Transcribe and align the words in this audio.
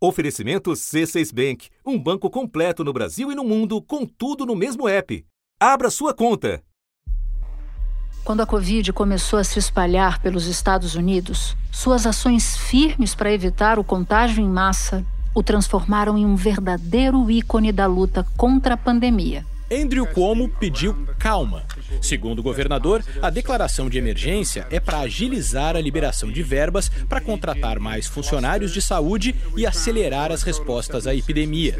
Oferecimento 0.00 0.70
C6 0.70 1.34
Bank, 1.34 1.68
um 1.84 1.98
banco 1.98 2.30
completo 2.30 2.84
no 2.84 2.92
Brasil 2.92 3.32
e 3.32 3.34
no 3.34 3.42
mundo, 3.42 3.82
com 3.82 4.06
tudo 4.06 4.46
no 4.46 4.54
mesmo 4.54 4.88
app. 4.88 5.26
Abra 5.58 5.90
sua 5.90 6.14
conta. 6.14 6.62
Quando 8.24 8.42
a 8.42 8.46
Covid 8.46 8.92
começou 8.92 9.40
a 9.40 9.44
se 9.44 9.58
espalhar 9.58 10.22
pelos 10.22 10.46
Estados 10.46 10.94
Unidos, 10.94 11.56
suas 11.72 12.06
ações 12.06 12.56
firmes 12.56 13.12
para 13.12 13.32
evitar 13.32 13.76
o 13.76 13.82
contágio 13.82 14.40
em 14.40 14.48
massa 14.48 15.04
o 15.34 15.42
transformaram 15.42 16.16
em 16.16 16.24
um 16.24 16.36
verdadeiro 16.36 17.28
ícone 17.28 17.72
da 17.72 17.86
luta 17.86 18.24
contra 18.36 18.74
a 18.74 18.76
pandemia. 18.76 19.44
Andrew 19.70 20.06
Cuomo 20.06 20.48
pediu 20.48 20.96
calma. 21.18 21.64
Segundo 22.00 22.38
o 22.38 22.42
governador, 22.42 23.04
a 23.20 23.28
declaração 23.28 23.90
de 23.90 23.98
emergência 23.98 24.66
é 24.70 24.80
para 24.80 25.00
agilizar 25.00 25.76
a 25.76 25.80
liberação 25.80 26.32
de 26.32 26.42
verbas 26.42 26.90
para 27.08 27.20
contratar 27.20 27.78
mais 27.78 28.06
funcionários 28.06 28.72
de 28.72 28.80
saúde 28.80 29.34
e 29.56 29.66
acelerar 29.66 30.32
as 30.32 30.42
respostas 30.42 31.06
à 31.06 31.14
epidemia. 31.14 31.76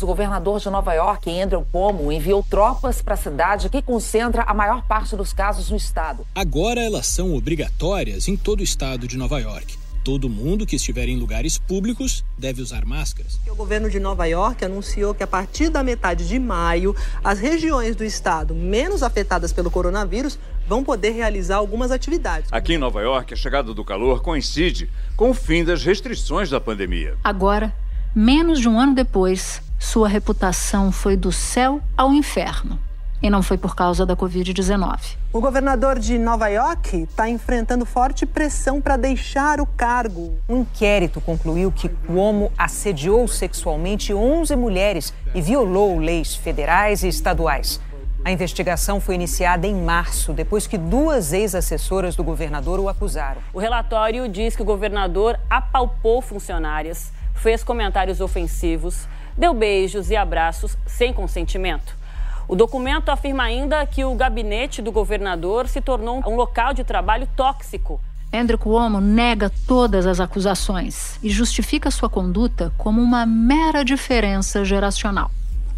O 0.00 0.06
governador 0.06 0.60
de 0.60 0.68
Nova 0.68 0.92
York, 0.92 1.30
Andrew 1.40 1.66
Cuomo, 1.72 2.12
enviou 2.12 2.42
tropas 2.42 3.00
para 3.00 3.14
a 3.14 3.18
cidade 3.18 3.70
que 3.70 3.80
concentra 3.80 4.42
a 4.42 4.52
maior 4.52 4.82
parte 4.86 5.16
dos 5.16 5.32
casos 5.32 5.70
no 5.70 5.76
estado. 5.76 6.26
Agora 6.34 6.82
elas 6.82 7.06
são 7.06 7.34
obrigatórias 7.34 8.28
em 8.28 8.36
todo 8.36 8.60
o 8.60 8.64
estado 8.64 9.08
de 9.08 9.16
Nova 9.16 9.40
York. 9.40 9.83
Todo 10.04 10.28
mundo 10.28 10.66
que 10.66 10.76
estiver 10.76 11.08
em 11.08 11.16
lugares 11.16 11.56
públicos 11.56 12.22
deve 12.36 12.60
usar 12.60 12.84
máscaras. 12.84 13.40
O 13.48 13.54
governo 13.54 13.88
de 13.88 13.98
Nova 13.98 14.26
York 14.26 14.62
anunciou 14.62 15.14
que 15.14 15.22
a 15.22 15.26
partir 15.26 15.70
da 15.70 15.82
metade 15.82 16.28
de 16.28 16.38
maio, 16.38 16.94
as 17.24 17.38
regiões 17.38 17.96
do 17.96 18.04
estado 18.04 18.54
menos 18.54 19.02
afetadas 19.02 19.50
pelo 19.50 19.70
coronavírus 19.70 20.38
vão 20.68 20.84
poder 20.84 21.12
realizar 21.12 21.56
algumas 21.56 21.90
atividades. 21.90 22.52
Aqui 22.52 22.74
em 22.74 22.78
Nova 22.78 23.00
York, 23.00 23.32
a 23.32 23.36
chegada 23.36 23.72
do 23.72 23.82
calor 23.82 24.20
coincide 24.20 24.90
com 25.16 25.30
o 25.30 25.34
fim 25.34 25.64
das 25.64 25.82
restrições 25.82 26.50
da 26.50 26.60
pandemia. 26.60 27.16
Agora, 27.24 27.74
menos 28.14 28.60
de 28.60 28.68
um 28.68 28.78
ano 28.78 28.94
depois, 28.94 29.62
sua 29.78 30.06
reputação 30.06 30.92
foi 30.92 31.16
do 31.16 31.32
céu 31.32 31.80
ao 31.96 32.12
inferno 32.12 32.78
e 33.24 33.30
não 33.30 33.42
foi 33.42 33.56
por 33.56 33.74
causa 33.74 34.04
da 34.04 34.14
Covid-19. 34.14 35.16
O 35.32 35.40
governador 35.40 35.98
de 35.98 36.18
Nova 36.18 36.48
York 36.48 37.04
está 37.04 37.26
enfrentando 37.26 37.86
forte 37.86 38.26
pressão 38.26 38.82
para 38.82 38.98
deixar 38.98 39.62
o 39.62 39.66
cargo. 39.66 40.38
Um 40.46 40.58
inquérito 40.58 41.22
concluiu 41.22 41.72
que 41.72 41.88
Cuomo 41.88 42.52
assediou 42.58 43.26
sexualmente 43.26 44.12
11 44.12 44.54
mulheres 44.56 45.14
e 45.34 45.40
violou 45.40 45.98
leis 45.98 46.36
federais 46.36 47.02
e 47.02 47.08
estaduais. 47.08 47.80
A 48.22 48.30
investigação 48.30 49.00
foi 49.00 49.14
iniciada 49.14 49.66
em 49.66 49.74
março, 49.74 50.34
depois 50.34 50.66
que 50.66 50.76
duas 50.76 51.32
ex-assessoras 51.32 52.14
do 52.14 52.22
governador 52.22 52.78
o 52.78 52.90
acusaram. 52.90 53.40
O 53.54 53.58
relatório 53.58 54.28
diz 54.28 54.54
que 54.54 54.60
o 54.60 54.66
governador 54.66 55.40
apalpou 55.48 56.20
funcionárias, 56.20 57.10
fez 57.32 57.64
comentários 57.64 58.20
ofensivos, 58.20 59.08
deu 59.34 59.54
beijos 59.54 60.10
e 60.10 60.16
abraços 60.16 60.76
sem 60.86 61.10
consentimento. 61.10 62.03
O 62.46 62.54
documento 62.54 63.08
afirma 63.08 63.44
ainda 63.44 63.86
que 63.86 64.04
o 64.04 64.14
gabinete 64.14 64.82
do 64.82 64.92
governador 64.92 65.66
se 65.66 65.80
tornou 65.80 66.22
um 66.26 66.36
local 66.36 66.74
de 66.74 66.84
trabalho 66.84 67.26
tóxico. 67.34 68.00
Andrew 68.30 68.58
Cuomo 68.58 69.00
nega 69.00 69.50
todas 69.66 70.06
as 70.06 70.20
acusações 70.20 71.18
e 71.22 71.30
justifica 71.30 71.90
sua 71.90 72.10
conduta 72.10 72.72
como 72.76 73.00
uma 73.00 73.24
mera 73.24 73.82
diferença 73.84 74.64
geracional. 74.64 75.30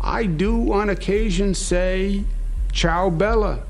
I 0.03 0.27
do 0.27 0.73
on 0.73 0.91
occasion 0.91 1.55
say 1.55 2.25
ciao 2.73 3.11
bella. 3.11 3.65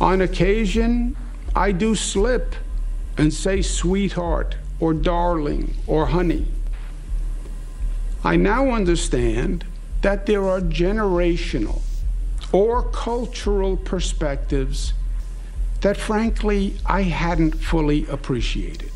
On 0.00 0.22
occasion 0.22 1.12
I 1.54 1.72
do 1.72 1.94
slip 1.94 2.56
and 3.16 3.30
say 3.30 3.62
sweetheart 3.62 4.56
or 4.80 4.92
darling 4.92 5.68
or 5.86 6.06
honey. 6.06 6.46
I 8.24 8.36
now 8.36 8.74
understand 8.74 9.64
that 10.00 10.26
there 10.26 10.48
are 10.48 10.60
generational 10.60 11.80
or 12.52 12.82
cultural 12.92 13.76
perspectives 13.76 14.94
that, 15.80 15.98
frankly, 15.98 16.76
I 16.86 17.02
hadn't 17.02 17.56
fully 17.56 18.06
appreciated. 18.10 18.92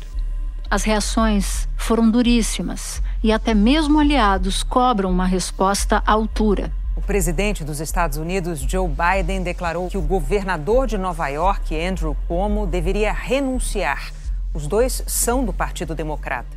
As 0.69 0.83
reações 0.83 1.67
foram 1.77 2.09
duríssimas 2.09 3.01
e 3.23 3.31
até 3.31 3.53
mesmo 3.53 3.99
aliados 3.99 4.63
cobram 4.63 5.09
uma 5.09 5.25
resposta 5.25 6.03
à 6.05 6.11
altura. 6.11 6.71
O 6.95 7.01
presidente 7.01 7.63
dos 7.63 7.79
Estados 7.79 8.17
Unidos, 8.17 8.59
Joe 8.59 8.87
Biden, 8.87 9.43
declarou 9.43 9.87
que 9.87 9.97
o 9.97 10.01
governador 10.01 10.87
de 10.87 10.97
Nova 10.97 11.27
York, 11.29 11.73
Andrew 11.79 12.17
Cuomo, 12.27 12.67
deveria 12.67 13.13
renunciar. 13.13 14.11
Os 14.53 14.67
dois 14.67 15.03
são 15.07 15.45
do 15.45 15.53
Partido 15.53 15.95
Democrata. 15.95 16.56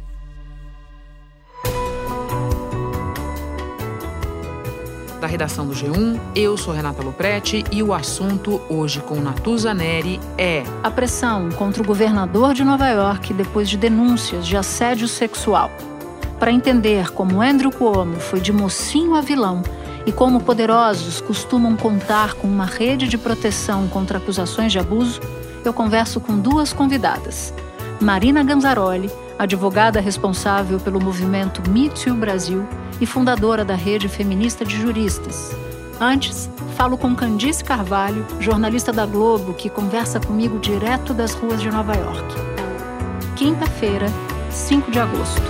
Da 5.21 5.27
redação 5.27 5.67
do 5.67 5.75
G1. 5.75 6.19
Eu 6.35 6.57
sou 6.57 6.73
Renata 6.73 7.03
Loprete 7.03 7.63
e 7.71 7.83
o 7.83 7.93
assunto 7.93 8.61
hoje 8.69 9.01
com 9.01 9.17
Natuza 9.17 9.75
Neri 9.75 10.19
é 10.39 10.65
a 10.83 10.91
pressão 10.91 11.51
contra 11.51 11.83
o 11.83 11.87
governador 11.87 12.55
de 12.55 12.65
Nova 12.65 12.89
York 12.89 13.35
depois 13.35 13.69
de 13.69 13.77
denúncias 13.77 14.47
de 14.47 14.57
assédio 14.57 15.07
sexual. 15.07 15.71
Para 16.39 16.51
entender 16.51 17.11
como 17.11 17.43
Andrew 17.43 17.71
Cuomo 17.71 18.19
foi 18.19 18.41
de 18.41 18.51
mocinho 18.51 19.15
a 19.15 19.21
vilão 19.21 19.63
e 20.07 20.11
como 20.11 20.41
poderosos 20.41 21.21
costumam 21.21 21.77
contar 21.77 22.33
com 22.35 22.49
uma 22.49 22.65
rede 22.65 23.07
de 23.07 23.19
proteção 23.19 23.87
contra 23.89 24.17
acusações 24.17 24.73
de 24.73 24.79
abuso, 24.79 25.21
eu 25.63 25.75
converso 25.75 26.19
com 26.19 26.39
duas 26.39 26.73
convidadas. 26.73 27.53
Marina 28.01 28.43
Ganzaroli, 28.43 29.11
advogada 29.41 30.01
responsável 30.01 30.79
pelo 30.79 31.03
movimento 31.03 31.63
Me 31.71 31.89
Too 31.89 32.15
Brasil 32.15 32.69
e 33.01 33.07
fundadora 33.07 33.65
da 33.65 33.75
Rede 33.75 34.07
Feminista 34.07 34.67
de 34.67 34.79
Juristas. 34.79 35.57
Antes, 35.99 36.51
falo 36.77 36.99
com 36.99 37.17
Candice 37.17 37.65
Carvalho, 37.65 38.27
jornalista 38.39 38.93
da 38.93 39.07
Globo, 39.07 39.55
que 39.55 39.71
conversa 39.71 40.21
comigo 40.21 40.59
direto 40.59 41.15
das 41.15 41.33
ruas 41.33 41.63
de 41.63 41.71
Nova 41.71 41.95
York. 41.95 42.35
Quinta-feira, 43.35 44.09
5 44.51 44.91
de 44.91 44.99
agosto. 44.99 45.43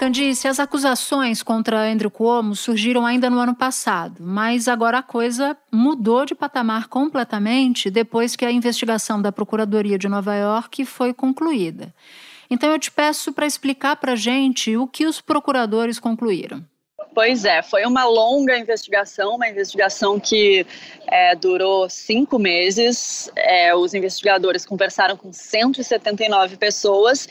Candice, 0.00 0.48
as 0.48 0.58
acusações 0.58 1.42
contra 1.42 1.92
Andrew 1.92 2.10
Cuomo 2.10 2.56
surgiram 2.56 3.04
ainda 3.04 3.28
no 3.28 3.38
ano 3.38 3.54
passado, 3.54 4.16
mas 4.18 4.66
agora 4.66 4.96
a 4.96 5.02
coisa 5.02 5.54
mudou 5.70 6.24
de 6.24 6.34
patamar 6.34 6.88
completamente 6.88 7.90
depois 7.90 8.34
que 8.34 8.46
a 8.46 8.50
investigação 8.50 9.20
da 9.20 9.30
Procuradoria 9.30 9.98
de 9.98 10.08
Nova 10.08 10.34
York 10.34 10.86
foi 10.86 11.12
concluída. 11.12 11.92
Então 12.48 12.70
eu 12.70 12.78
te 12.78 12.90
peço 12.90 13.30
para 13.30 13.44
explicar 13.44 13.94
para 13.96 14.12
a 14.12 14.16
gente 14.16 14.74
o 14.74 14.86
que 14.86 15.04
os 15.04 15.20
procuradores 15.20 16.00
concluíram. 16.00 16.64
Pois 17.14 17.44
é, 17.44 17.60
foi 17.60 17.84
uma 17.84 18.06
longa 18.06 18.56
investigação, 18.56 19.34
uma 19.34 19.48
investigação 19.48 20.18
que 20.18 20.66
é, 21.10 21.34
durou 21.34 21.90
cinco 21.90 22.38
meses. 22.38 23.30
É, 23.36 23.74
os 23.74 23.92
investigadores 23.92 24.64
conversaram 24.64 25.16
com 25.16 25.32
179 25.32 26.56
pessoas 26.56 27.28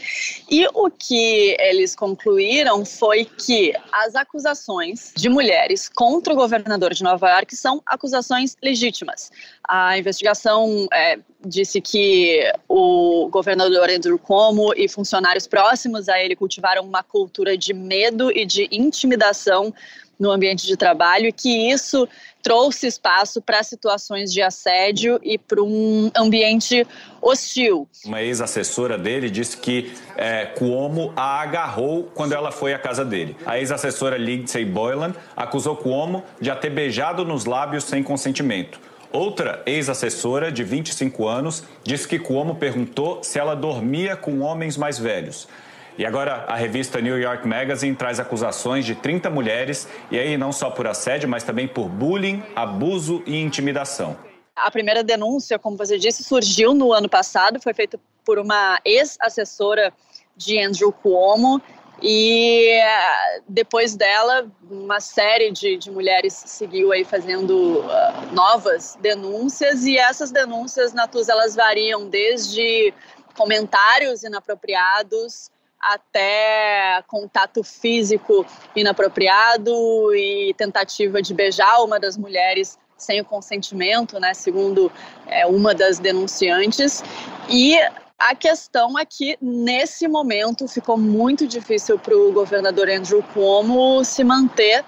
e 0.49 0.67
o 0.73 0.89
que 0.91 1.55
eles 1.59 1.95
concluíram 1.95 2.83
foi 2.85 3.25
que 3.25 3.73
as 3.91 4.15
acusações 4.15 5.13
de 5.15 5.29
mulheres 5.29 5.87
contra 5.87 6.33
o 6.33 6.35
governador 6.35 6.93
de 6.93 7.03
Nova 7.03 7.29
York 7.29 7.55
são 7.55 7.81
acusações 7.85 8.57
legítimas. 8.61 9.31
A 9.67 9.97
investigação 9.97 10.87
é, 10.91 11.19
disse 11.45 11.79
que 11.79 12.51
o 12.67 13.29
governador 13.29 13.89
Andrew 13.89 14.19
Cuomo 14.19 14.73
e 14.75 14.89
funcionários 14.89 15.47
próximos 15.47 16.09
a 16.09 16.19
ele 16.19 16.35
cultivaram 16.35 16.83
uma 16.83 17.01
cultura 17.01 17.57
de 17.57 17.73
medo 17.73 18.29
e 18.31 18.45
de 18.45 18.67
intimidação 18.71 19.73
no 20.19 20.31
ambiente 20.31 20.67
de 20.67 20.75
trabalho 20.75 21.27
e 21.27 21.31
que 21.31 21.71
isso 21.71 22.07
trouxe 22.43 22.87
espaço 22.87 23.41
para 23.41 23.63
situações 23.63 24.31
de 24.31 24.41
assédio 24.41 25.19
e 25.23 25.37
para 25.37 25.61
um 25.61 26.11
ambiente 26.15 26.85
hostil. 27.21 27.87
Uma 28.05 28.21
ex-assessora 28.21 28.97
dele 28.97 29.29
disse 29.29 29.57
que 29.57 29.93
é, 30.17 30.45
Cuomo 30.45 31.13
a 31.15 31.41
agarrou 31.41 32.03
quando 32.13 32.33
ela 32.33 32.51
foi 32.51 32.73
à 32.73 32.79
casa 32.79 33.03
dele. 33.05 33.35
A 33.45 33.59
ex-assessora 33.59 34.17
Lindsay 34.17 34.65
Boylan 34.65 35.13
acusou 35.35 35.75
Cuomo 35.75 36.23
de 36.39 36.49
a 36.49 36.55
ter 36.55 36.69
beijado 36.69 37.23
nos 37.23 37.45
lábios 37.45 37.83
sem 37.83 38.03
consentimento. 38.03 38.79
Outra 39.11 39.63
ex-assessora, 39.65 40.51
de 40.51 40.63
25 40.63 41.27
anos, 41.27 41.63
disse 41.83 42.07
que 42.07 42.19
Cuomo 42.19 42.55
perguntou 42.55 43.23
se 43.23 43.39
ela 43.39 43.55
dormia 43.55 44.15
com 44.15 44.41
homens 44.41 44.77
mais 44.77 44.99
velhos. 44.99 45.47
E 45.97 46.05
agora 46.05 46.45
a 46.47 46.55
revista 46.55 47.01
New 47.01 47.19
York 47.19 47.47
Magazine 47.47 47.95
traz 47.95 48.19
acusações 48.19 48.85
de 48.85 48.95
30 48.95 49.29
mulheres, 49.29 49.87
e 50.09 50.17
aí 50.17 50.37
não 50.37 50.51
só 50.51 50.69
por 50.69 50.87
assédio, 50.87 51.27
mas 51.27 51.43
também 51.43 51.67
por 51.67 51.89
bullying, 51.89 52.43
abuso 52.55 53.21
e 53.25 53.37
intimidação. 53.41 54.17
A 54.55 54.69
primeira 54.69 55.03
denúncia, 55.03 55.57
como 55.57 55.77
você 55.77 55.97
disse, 55.97 56.23
surgiu 56.23 56.73
no 56.73 56.91
ano 56.91 57.09
passado, 57.09 57.61
foi 57.61 57.73
feita 57.73 57.99
por 58.25 58.37
uma 58.37 58.79
ex-assessora 58.85 59.93
de 60.35 60.59
Andrew 60.59 60.91
Cuomo, 60.91 61.61
e 62.01 62.69
eh, 62.69 63.41
depois 63.47 63.95
dela, 63.95 64.49
uma 64.69 65.01
série 65.01 65.51
de, 65.51 65.77
de 65.77 65.91
mulheres 65.91 66.33
seguiu 66.45 66.93
aí 66.93 67.03
fazendo 67.03 67.79
uh, 67.79 68.33
novas 68.33 68.97
denúncias, 69.01 69.85
e 69.85 69.97
essas 69.97 70.31
denúncias, 70.31 70.93
Natus, 70.93 71.27
elas 71.27 71.55
variam 71.55 72.07
desde 72.07 72.93
comentários 73.35 74.23
inapropriados 74.23 75.49
até 75.79 77.01
contato 77.07 77.63
físico 77.63 78.45
inapropriado 78.75 79.71
e 80.13 80.53
tentativa 80.55 81.21
de 81.21 81.33
beijar 81.33 81.83
uma 81.83 81.99
das 81.99 82.17
mulheres 82.17 82.77
sem 82.97 83.21
o 83.21 83.25
consentimento, 83.25 84.19
né, 84.19 84.33
segundo 84.33 84.91
é, 85.25 85.45
uma 85.45 85.73
das 85.73 85.99
denunciantes. 85.99 87.01
E 87.49 87.77
a 88.17 88.35
questão 88.35 88.99
é 88.99 89.05
que, 89.05 89.37
nesse 89.41 90.07
momento, 90.07 90.67
ficou 90.67 90.97
muito 90.97 91.47
difícil 91.47 91.97
para 91.97 92.15
o 92.15 92.33
governador 92.33 92.89
Andrew 92.89 93.23
Cuomo 93.33 94.03
se 94.03 94.23
manter 94.23 94.83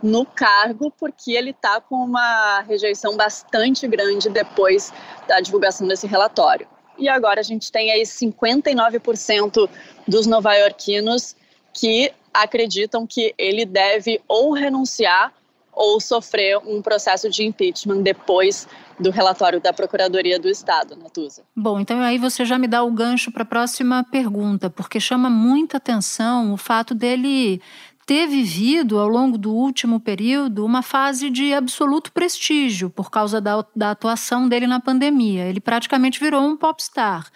no 0.00 0.24
cargo, 0.24 0.92
porque 0.92 1.32
ele 1.32 1.50
está 1.50 1.80
com 1.80 1.96
uma 1.96 2.60
rejeição 2.60 3.16
bastante 3.16 3.88
grande 3.88 4.28
depois 4.28 4.92
da 5.26 5.40
divulgação 5.40 5.88
desse 5.88 6.06
relatório. 6.06 6.68
E 6.98 7.08
agora 7.08 7.40
a 7.40 7.42
gente 7.42 7.70
tem 7.70 7.90
aí 7.90 8.02
59% 8.02 9.68
dos 10.06 10.26
nova-iorquinos 10.26 11.36
que 11.72 12.12
acreditam 12.32 13.06
que 13.06 13.34
ele 13.38 13.64
deve 13.64 14.20
ou 14.28 14.52
renunciar 14.52 15.32
ou 15.76 16.00
sofrer 16.00 16.56
um 16.58 16.80
processo 16.80 17.28
de 17.28 17.44
impeachment 17.44 18.00
depois 18.00 18.66
do 18.98 19.10
relatório 19.10 19.60
da 19.60 19.74
Procuradoria 19.74 20.40
do 20.40 20.48
Estado, 20.48 20.96
Natuza. 20.96 21.42
Bom, 21.54 21.78
então 21.78 22.00
aí 22.00 22.16
você 22.16 22.46
já 22.46 22.58
me 22.58 22.66
dá 22.66 22.82
o 22.82 22.90
gancho 22.90 23.30
para 23.30 23.42
a 23.42 23.46
próxima 23.46 24.02
pergunta, 24.10 24.70
porque 24.70 24.98
chama 24.98 25.28
muita 25.28 25.76
atenção 25.76 26.54
o 26.54 26.56
fato 26.56 26.94
dele 26.94 27.60
ter 28.06 28.28
vivido 28.28 29.00
ao 29.00 29.08
longo 29.08 29.36
do 29.36 29.52
último 29.52 29.98
período 29.98 30.64
uma 30.64 30.80
fase 30.80 31.28
de 31.28 31.52
absoluto 31.52 32.12
prestígio 32.12 32.88
por 32.88 33.10
causa 33.10 33.40
da, 33.40 33.66
da 33.74 33.90
atuação 33.90 34.48
dele 34.48 34.68
na 34.68 34.78
pandemia. 34.78 35.44
Ele 35.44 35.58
praticamente 35.58 36.20
virou 36.20 36.40
um 36.40 36.56
popstar. 36.56 37.26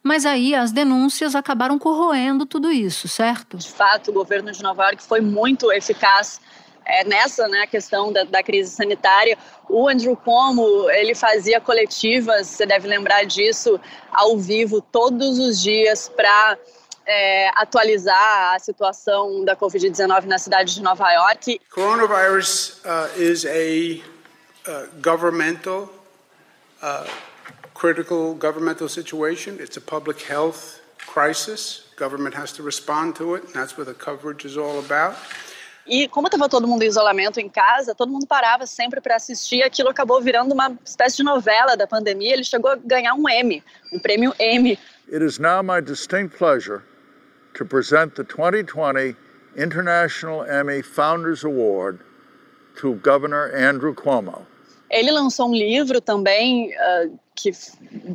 Mas 0.00 0.24
aí 0.24 0.54
as 0.54 0.70
denúncias 0.70 1.34
acabaram 1.34 1.76
corroendo 1.76 2.46
tudo 2.46 2.70
isso, 2.70 3.08
certo? 3.08 3.56
De 3.56 3.68
fato, 3.68 4.10
o 4.10 4.14
governo 4.14 4.52
de 4.52 4.62
Nova 4.62 4.84
York 4.84 5.02
foi 5.02 5.20
muito 5.20 5.72
eficaz 5.72 6.40
é, 6.84 7.04
nessa 7.04 7.48
né, 7.48 7.66
questão 7.66 8.12
da, 8.12 8.22
da, 8.22 8.42
crise 8.42 8.70
sanitária. 8.70 9.36
O 9.68 9.88
Andrew 9.88 10.16
Cuomo, 10.16 10.88
ele 10.90 11.14
fazia 11.14 11.60
coletivas, 11.60 12.46
você 12.46 12.66
deve 12.66 12.88
lembrar 12.88 13.24
disso, 13.24 13.80
ao 14.12 14.36
vivo 14.38 14.80
todos 14.80 15.38
os 15.38 15.60
dias 15.60 16.08
para 16.08 16.58
é, 17.06 17.50
atualizar 17.54 18.54
a 18.54 18.58
situação 18.58 19.44
da 19.44 19.56
Covid-19 19.56 20.24
na 20.24 20.38
cidade 20.38 20.74
de 20.74 20.82
Nova 20.82 21.10
York. 21.12 21.60
Coronavirus 21.70 22.80
uh, 22.84 23.20
is 23.20 23.44
a 23.44 24.02
uh, 24.68 24.88
governmental, 25.02 25.88
uh, 26.82 27.08
critical 27.74 28.34
governmental 28.34 28.88
situation. 28.88 29.54
It's 29.60 29.76
a 29.76 29.80
public 29.80 30.22
health 30.22 30.80
crisis. 31.06 31.84
Government 31.96 32.34
has 32.34 32.52
to 32.52 32.62
respond 32.62 33.16
to 33.16 33.36
it, 33.36 33.44
and 33.44 33.54
that's 33.54 33.76
what 33.76 33.86
the 33.86 33.94
coverage 33.94 34.44
is 34.44 34.56
all 34.56 34.78
about. 34.78 35.16
E 35.84 36.06
como 36.06 36.28
estava 36.28 36.48
todo 36.48 36.68
mundo 36.68 36.84
em 36.84 36.86
isolamento 36.86 37.40
em 37.40 37.48
casa, 37.48 37.92
todo 37.92 38.08
mundo 38.08 38.24
parava 38.24 38.66
sempre 38.66 39.00
para 39.00 39.16
assistir. 39.16 39.64
Aquilo 39.64 39.88
acabou 39.88 40.20
virando 40.22 40.52
uma 40.52 40.78
espécie 40.84 41.16
de 41.16 41.24
novela 41.24 41.76
da 41.76 41.88
pandemia. 41.88 42.34
Ele 42.34 42.44
chegou 42.44 42.70
a 42.70 42.76
ganhar 42.76 43.14
um 43.14 43.28
Emmy, 43.28 43.64
um 43.92 43.98
prêmio 43.98 44.32
Emmy. 44.38 44.78
It 45.12 45.24
is 45.24 45.40
now 45.40 45.60
my 45.60 45.80
distinct 45.80 46.38
pleasure 46.38 46.84
to 47.54 47.64
present 47.64 48.14
the 48.14 48.24
2020 48.24 49.14
International 49.56 50.44
Emmy 50.44 50.82
Founders 50.82 51.44
Award 51.44 52.00
to 52.76 52.94
Governor 52.96 53.54
Andrew 53.54 53.94
Cuomo. 53.94 54.46
Ele 54.90 55.10
lançou 55.10 55.48
um 55.48 55.54
livro 55.54 56.00
também 56.00 56.70
uh, 56.70 57.18
que 57.34 57.50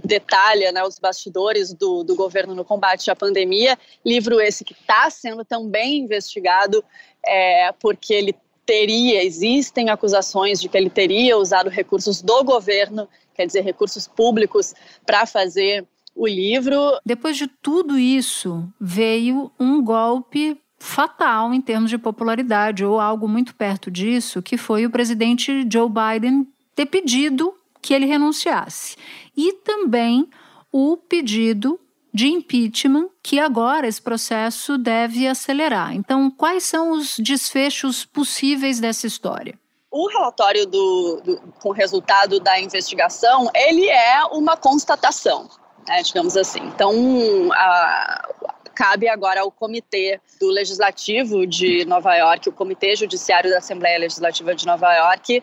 detalha 0.06 0.72
né, 0.72 0.84
os 0.84 1.00
bastidores 1.00 1.74
do, 1.74 2.04
do, 2.04 2.16
governo 2.16 2.54
no 2.54 2.64
combate 2.64 3.10
à 3.10 3.16
pandemia. 3.16 3.78
Livro 4.06 4.40
esse 4.40 4.64
que 4.64 4.74
está 4.74 5.10
sendo 5.10 5.44
também 5.44 6.00
investigado 6.00 6.84
é, 7.26 7.72
porque 7.80 8.14
ele 8.14 8.36
teria, 8.66 9.24
existem 9.24 9.90
acusações 9.90 10.62
de 10.62 10.70
que 10.70 10.78
ele 10.78 10.90
teria 10.90 11.38
usado 11.38 11.70
recursos 11.70 12.22
do 12.22 12.44
governo, 12.44 13.08
quer 13.34 13.48
dizer, 13.48 13.62
recursos 13.62 14.08
públicos, 14.08 14.74
para 15.06 15.26
fazer 15.26 15.86
o 16.18 16.28
livro. 16.28 17.00
Depois 17.06 17.38
de 17.38 17.48
tudo 17.48 17.98
isso, 17.98 18.68
veio 18.82 19.52
um 19.60 19.82
golpe 19.82 20.60
fatal 20.80 21.54
em 21.54 21.62
termos 21.62 21.90
de 21.90 21.98
popularidade, 21.98 22.84
ou 22.84 23.00
algo 23.00 23.28
muito 23.28 23.56
perto 23.56 23.90
disso, 23.90 24.42
que 24.42 24.58
foi 24.58 24.86
o 24.86 24.90
presidente 24.90 25.66
Joe 25.72 25.90
Biden 25.90 26.48
ter 26.76 26.88
pedido 26.88 27.54
que 27.82 27.94
ele 27.94 28.06
renunciasse. 28.06 28.96
E 29.36 29.54
também 29.54 30.28
o 30.72 30.98
pedido 30.98 31.80
de 32.14 32.28
impeachment, 32.28 33.10
que 33.22 33.40
agora 33.40 33.88
esse 33.88 34.02
processo 34.02 34.78
deve 34.78 35.28
acelerar. 35.28 35.96
Então, 35.96 36.32
quais 36.32 36.64
são 36.64 36.92
os 36.92 37.18
desfechos 37.20 38.06
possíveis 38.06 38.80
dessa 38.80 39.06
história? 39.06 39.58
O 39.92 40.08
relatório 40.10 40.66
do, 40.66 41.22
do, 41.24 41.38
com 41.60 41.70
o 41.70 41.74
resultado 41.74 42.40
da 42.40 42.60
investigação, 42.60 43.50
ele 43.54 43.88
é 43.88 44.24
uma 44.32 44.58
constatação 44.58 45.48
né, 45.88 46.02
digamos 46.04 46.36
assim. 46.36 46.62
Então, 46.64 46.94
a, 47.54 48.30
cabe 48.76 49.08
agora 49.08 49.42
ao 49.42 49.52
Comitê 49.52 50.20
do 50.40 50.50
Legislativo 50.50 51.48
de 51.48 51.84
Nova 51.86 52.16
York, 52.16 52.50
o 52.50 52.52
Comitê 52.52 52.96
Judiciário 52.96 53.50
da 53.50 53.58
Assembleia 53.58 53.98
Legislativa 53.98 54.54
de 54.54 54.66
Nova 54.68 54.94
York, 54.94 55.42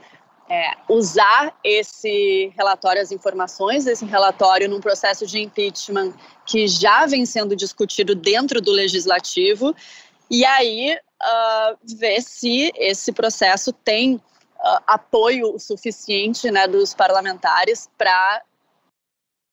é, 0.49 0.73
usar 0.89 1.53
esse 1.65 2.53
relatório, 2.57 3.01
as 3.01 3.11
informações 3.11 3.85
desse 3.85 4.05
relatório, 4.05 4.69
num 4.69 4.81
processo 4.81 5.27
de 5.27 5.41
impeachment 5.41 6.13
que 6.47 6.69
já 6.69 7.07
vem 7.07 7.25
sendo 7.25 7.57
discutido 7.57 8.15
dentro 8.15 8.61
do 8.61 8.71
legislativo, 8.71 9.75
e 10.31 10.45
aí 10.45 10.95
uh, 10.95 11.97
ver 11.99 12.21
se 12.23 12.71
esse 12.77 13.13
processo 13.13 13.73
tem 13.73 14.15
uh, 14.17 14.21
apoio 14.87 15.59
suficiente 15.59 16.51
né, 16.51 16.69
dos 16.69 16.95
parlamentares 16.95 17.89
para 17.97 18.43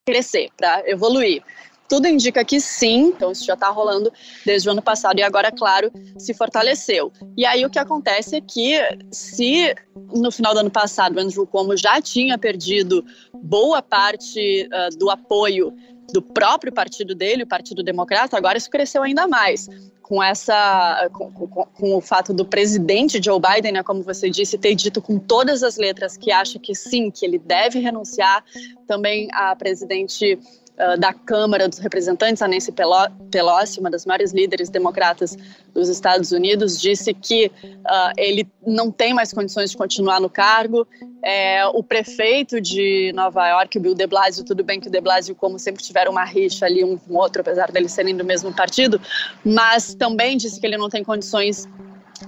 crescer, 0.06 0.50
para 0.58 0.90
evoluir. 0.90 1.44
Tudo 1.88 2.08
indica 2.08 2.46
que 2.46 2.62
sim, 2.62 3.10
então 3.10 3.34
isso 3.34 3.44
já 3.44 3.54
está 3.54 3.68
rolando 3.68 4.14
desde 4.46 4.70
o 4.70 4.72
ano 4.72 4.82
passado 4.82 5.20
e 5.20 5.24
agora, 5.24 5.52
claro, 5.52 5.92
se 6.18 6.34
fortaleceu. 6.34 7.12
E 7.36 7.46
aí 7.46 7.66
o 7.66 7.70
que 7.70 7.78
acontece 7.78 8.38
é 8.38 8.42
que, 8.42 8.80
se 9.12 9.76
no 10.14 10.32
final 10.32 10.54
do 10.54 10.62
ano 10.62 10.72
passado 10.72 11.18
o 11.18 11.20
Andrew 11.20 11.46
Cuomo 11.46 11.76
já 11.76 12.02
tinha 12.02 12.38
perdido 12.38 13.04
boa 13.34 13.82
parte 13.82 14.70
uh, 14.72 14.98
do 14.98 15.10
apoio 15.10 15.74
do 16.12 16.22
próprio 16.22 16.72
partido 16.72 17.16
dele, 17.16 17.44
o 17.44 17.48
Partido 17.48 17.84
Democrata, 17.84 18.38
agora 18.38 18.58
isso 18.58 18.70
cresceu 18.70 19.04
ainda 19.04 19.28
mais. 19.28 19.68
Com 20.02 20.22
essa 20.22 21.10
com, 21.14 21.32
com, 21.32 21.48
com, 21.48 21.96
o 21.96 22.02
fato 22.02 22.34
do 22.34 22.46
presidente 22.46 23.22
Joe 23.24 23.40
Biden, 23.40 23.72
né, 23.72 23.84
como 23.84 24.04
você 24.04 24.30
disse, 24.30 24.58
ter 24.58 24.76
dito 24.76 25.02
com 25.02 25.18
todas 25.18 25.64
as 25.64 25.78
letras 25.78 26.18
que 26.18 26.32
acha 26.32 26.60
que 26.60 26.76
sim, 26.76 27.10
que 27.10 27.26
ele 27.26 27.40
deve 27.40 27.80
renunciar, 27.80 28.44
também 28.86 29.30
a 29.32 29.56
presidente 29.56 30.38
uh, 30.78 31.00
da 31.00 31.14
Câmara 31.14 31.68
dos 31.68 31.80
Representantes, 31.80 32.42
a 32.42 32.48
Nancy 32.48 32.72
Pelosi, 32.72 33.80
uma 33.80 33.90
das 33.90 34.06
maiores 34.06 34.32
líderes 34.32 34.70
democratas 34.70 35.38
dos 35.74 35.90
Estados 35.90 36.32
Unidos, 36.32 36.80
disse 36.80 37.14
que 37.14 37.48
uh, 37.66 38.14
ele 38.18 38.48
não 38.66 38.92
tem 38.92 39.14
mais 39.14 39.34
condições 39.34 39.72
de 39.72 39.78
continuar 39.78 40.20
no 40.20 40.30
cargo. 40.30 40.88
É, 41.24 41.66
o 41.68 41.84
prefeito 41.84 42.60
de 42.60 43.12
Nova 43.14 43.48
York, 43.48 43.78
Bill 43.80 43.94
de 43.94 44.08
Blasio, 44.08 44.44
tudo 44.44 44.64
bem 44.64 44.80
que 44.80 44.88
o 44.88 44.92
de 44.92 45.00
Blasio, 45.00 45.36
como 45.36 45.60
sempre, 45.60 45.84
tiveram 45.84 46.12
uma 46.12 46.26
rixa 46.26 46.66
ali 46.66 46.84
um 46.84 46.98
com 46.98 47.14
o 47.14 47.18
outro, 47.18 47.42
apesar 47.42 47.72
deles 47.72 47.92
serem 47.92 48.16
do 48.16 48.26
mesmo 48.26 48.54
partido, 48.54 49.00
mas 49.46 49.94
também 49.94 50.38
disse 50.38 50.60
que 50.60 50.66
ele 50.66 50.78
não 50.78 50.90
tem 50.90 51.04
condições 51.04 51.68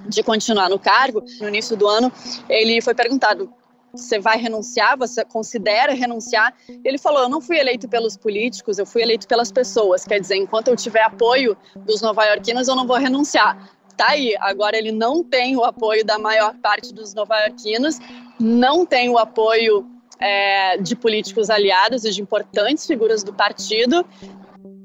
de 0.08 0.22
continuar 0.22 0.68
no 0.68 0.78
cargo. 0.78 1.24
No 1.40 1.48
início 1.48 1.76
do 1.76 1.86
ano, 1.86 2.12
ele 2.48 2.80
foi 2.80 2.94
perguntado 2.94 3.52
você 3.96 4.18
vai 4.18 4.36
renunciar? 4.36 4.98
Você 4.98 5.24
considera 5.24 5.94
renunciar? 5.94 6.54
Ele 6.84 6.98
falou: 6.98 7.22
Eu 7.22 7.28
não 7.28 7.40
fui 7.40 7.58
eleito 7.58 7.88
pelos 7.88 8.16
políticos, 8.16 8.78
eu 8.78 8.86
fui 8.86 9.02
eleito 9.02 9.26
pelas 9.26 9.52
pessoas. 9.52 10.04
Quer 10.04 10.20
dizer, 10.20 10.36
enquanto 10.36 10.68
eu 10.68 10.76
tiver 10.76 11.02
apoio 11.02 11.56
dos 11.76 12.02
nova-iorquinos, 12.02 12.68
eu 12.68 12.74
não 12.74 12.86
vou 12.86 12.96
renunciar. 12.96 13.70
Tá 13.96 14.10
aí. 14.10 14.34
Agora 14.40 14.76
ele 14.76 14.90
não 14.90 15.22
tem 15.22 15.56
o 15.56 15.64
apoio 15.64 16.04
da 16.04 16.18
maior 16.18 16.54
parte 16.56 16.92
dos 16.92 17.14
nova-iorquinos, 17.14 17.98
não 18.38 18.84
tem 18.84 19.08
o 19.08 19.18
apoio 19.18 19.86
é, 20.18 20.76
de 20.78 20.96
políticos 20.96 21.48
aliados 21.48 22.04
e 22.04 22.10
de 22.10 22.20
importantes 22.20 22.86
figuras 22.86 23.22
do 23.22 23.32
partido. 23.32 24.04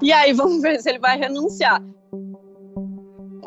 E 0.02 0.12
aí 0.12 0.32
vamos 0.34 0.62
ver 0.62 0.80
se 0.80 0.88
ele 0.88 0.98
vai 0.98 1.18
renunciar. 1.18 1.82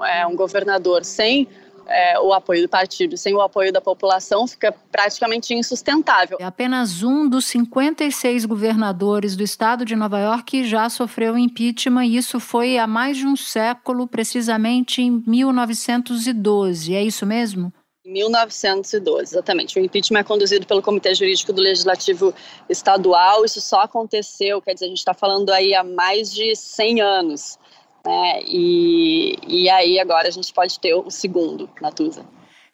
É 0.05 0.27
um 0.27 0.35
governador 0.35 1.05
sem 1.05 1.47
é, 1.87 2.19
o 2.19 2.33
apoio 2.33 2.61
do 2.61 2.69
partido 2.69 3.17
sem 3.17 3.33
o 3.33 3.41
apoio 3.41 3.71
da 3.71 3.81
população 3.81 4.47
fica 4.47 4.73
praticamente 4.91 5.53
insustentável. 5.53 6.37
É 6.39 6.45
apenas 6.45 7.03
um 7.03 7.27
dos 7.27 7.45
56 7.45 8.45
governadores 8.45 9.35
do 9.35 9.43
estado 9.43 9.85
de 9.85 9.95
Nova 9.95 10.19
York 10.19 10.63
já 10.63 10.89
sofreu 10.89 11.37
impeachment, 11.37 12.05
e 12.05 12.17
isso 12.17 12.39
foi 12.39 12.77
há 12.77 12.87
mais 12.87 13.17
de 13.17 13.25
um 13.25 13.35
século, 13.35 14.07
precisamente 14.07 15.01
em 15.01 15.23
1912. 15.25 16.95
É 16.95 17.03
isso 17.03 17.25
mesmo? 17.25 17.73
Em 18.05 18.11
1912, 18.11 19.33
exatamente. 19.33 19.79
O 19.79 19.81
impeachment 19.81 20.19
é 20.19 20.23
conduzido 20.23 20.67
pelo 20.67 20.81
Comitê 20.81 21.15
Jurídico 21.15 21.53
do 21.53 21.61
Legislativo 21.61 22.33
Estadual. 22.69 23.45
Isso 23.45 23.61
só 23.61 23.81
aconteceu, 23.81 24.61
quer 24.61 24.73
dizer, 24.73 24.85
a 24.85 24.89
gente 24.89 24.97
está 24.97 25.13
falando 25.13 25.49
aí 25.51 25.73
há 25.73 25.85
mais 25.85 26.33
de 26.33 26.53
100 26.53 27.01
anos. 27.01 27.57
Né? 28.05 28.41
E, 28.45 29.35
e 29.47 29.69
aí 29.69 29.99
agora 29.99 30.27
a 30.27 30.31
gente 30.31 30.53
pode 30.53 30.79
ter 30.79 30.93
o 30.93 31.09
segundo, 31.09 31.69
Natuza. 31.81 32.25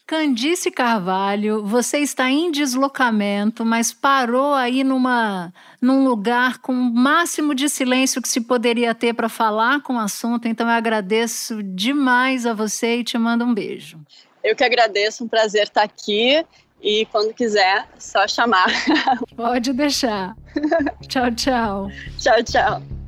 Candice 0.09 0.71
Carvalho, 0.71 1.63
você 1.63 2.00
está 2.00 2.31
em 2.31 2.50
deslocamento, 2.50 3.63
mas 3.63 3.93
parou 3.93 4.55
aí 4.55 4.83
numa, 4.83 5.53
num 5.79 6.03
lugar 6.03 6.57
com 6.57 6.74
o 6.74 6.75
máximo 6.75 7.53
de 7.53 7.69
silêncio 7.69 8.19
que 8.19 8.27
se 8.27 8.41
poderia 8.41 8.95
ter 8.95 9.13
para 9.13 9.29
falar 9.29 9.83
com 9.83 9.98
o 9.98 10.00
assunto. 10.00 10.48
Então 10.48 10.65
eu 10.65 10.74
agradeço 10.74 11.62
demais 11.62 12.48
a 12.48 12.55
você 12.55 12.98
e 12.98 13.03
te 13.03 13.19
mando 13.19 13.45
um 13.45 13.53
beijo. 13.53 14.00
Eu 14.43 14.55
que 14.55 14.63
agradeço, 14.63 15.24
um 15.24 15.27
prazer 15.27 15.65
estar 15.65 15.83
aqui. 15.83 16.43
E 16.81 17.05
quando 17.12 17.31
quiser, 17.31 17.88
só 18.00 18.27
chamar. 18.27 18.65
Pode 19.38 19.74
deixar. 19.74 20.36
tchau, 21.07 21.31
tchau. 21.36 21.91
Tchau, 22.17 22.43
tchau. 22.43 22.99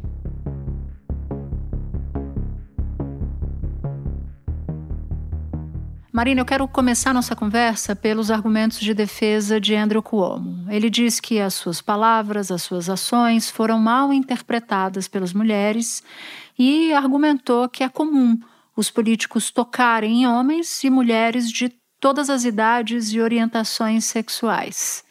Marina, 6.14 6.42
eu 6.42 6.46
quero 6.46 6.68
começar 6.68 7.14
nossa 7.14 7.38
conversa 7.38 7.96
pelos 7.96 8.30
argumentos 8.30 8.80
de 8.80 8.94
defesa 8.94 9.62
de 9.62 9.74
Andrew 9.74 10.04
Cuomo. 10.04 10.70
Ele 10.70 10.90
diz 10.90 11.22
que 11.22 11.40
as 11.40 11.54
suas 11.54 11.82
palavras, 11.82 12.52
as 12.52 12.62
suas 12.64 12.90
ações 12.90 13.50
foram 13.50 13.80
mal 13.80 14.12
interpretadas 14.12 15.08
pelas 15.08 15.32
mulheres 15.32 16.04
e 16.60 16.92
argumentou 16.92 17.70
que 17.70 17.82
é 17.82 17.88
comum 17.88 18.38
os 18.76 18.92
políticos 18.92 19.52
tocarem 19.52 20.24
em 20.24 20.28
homens 20.28 20.84
e 20.84 20.90
mulheres 20.90 21.50
de 21.50 21.74
todas 21.98 22.30
as 22.30 22.44
idades 22.44 23.14
e 23.14 23.22
orientações 23.22 24.04
sexuais. 24.04 25.06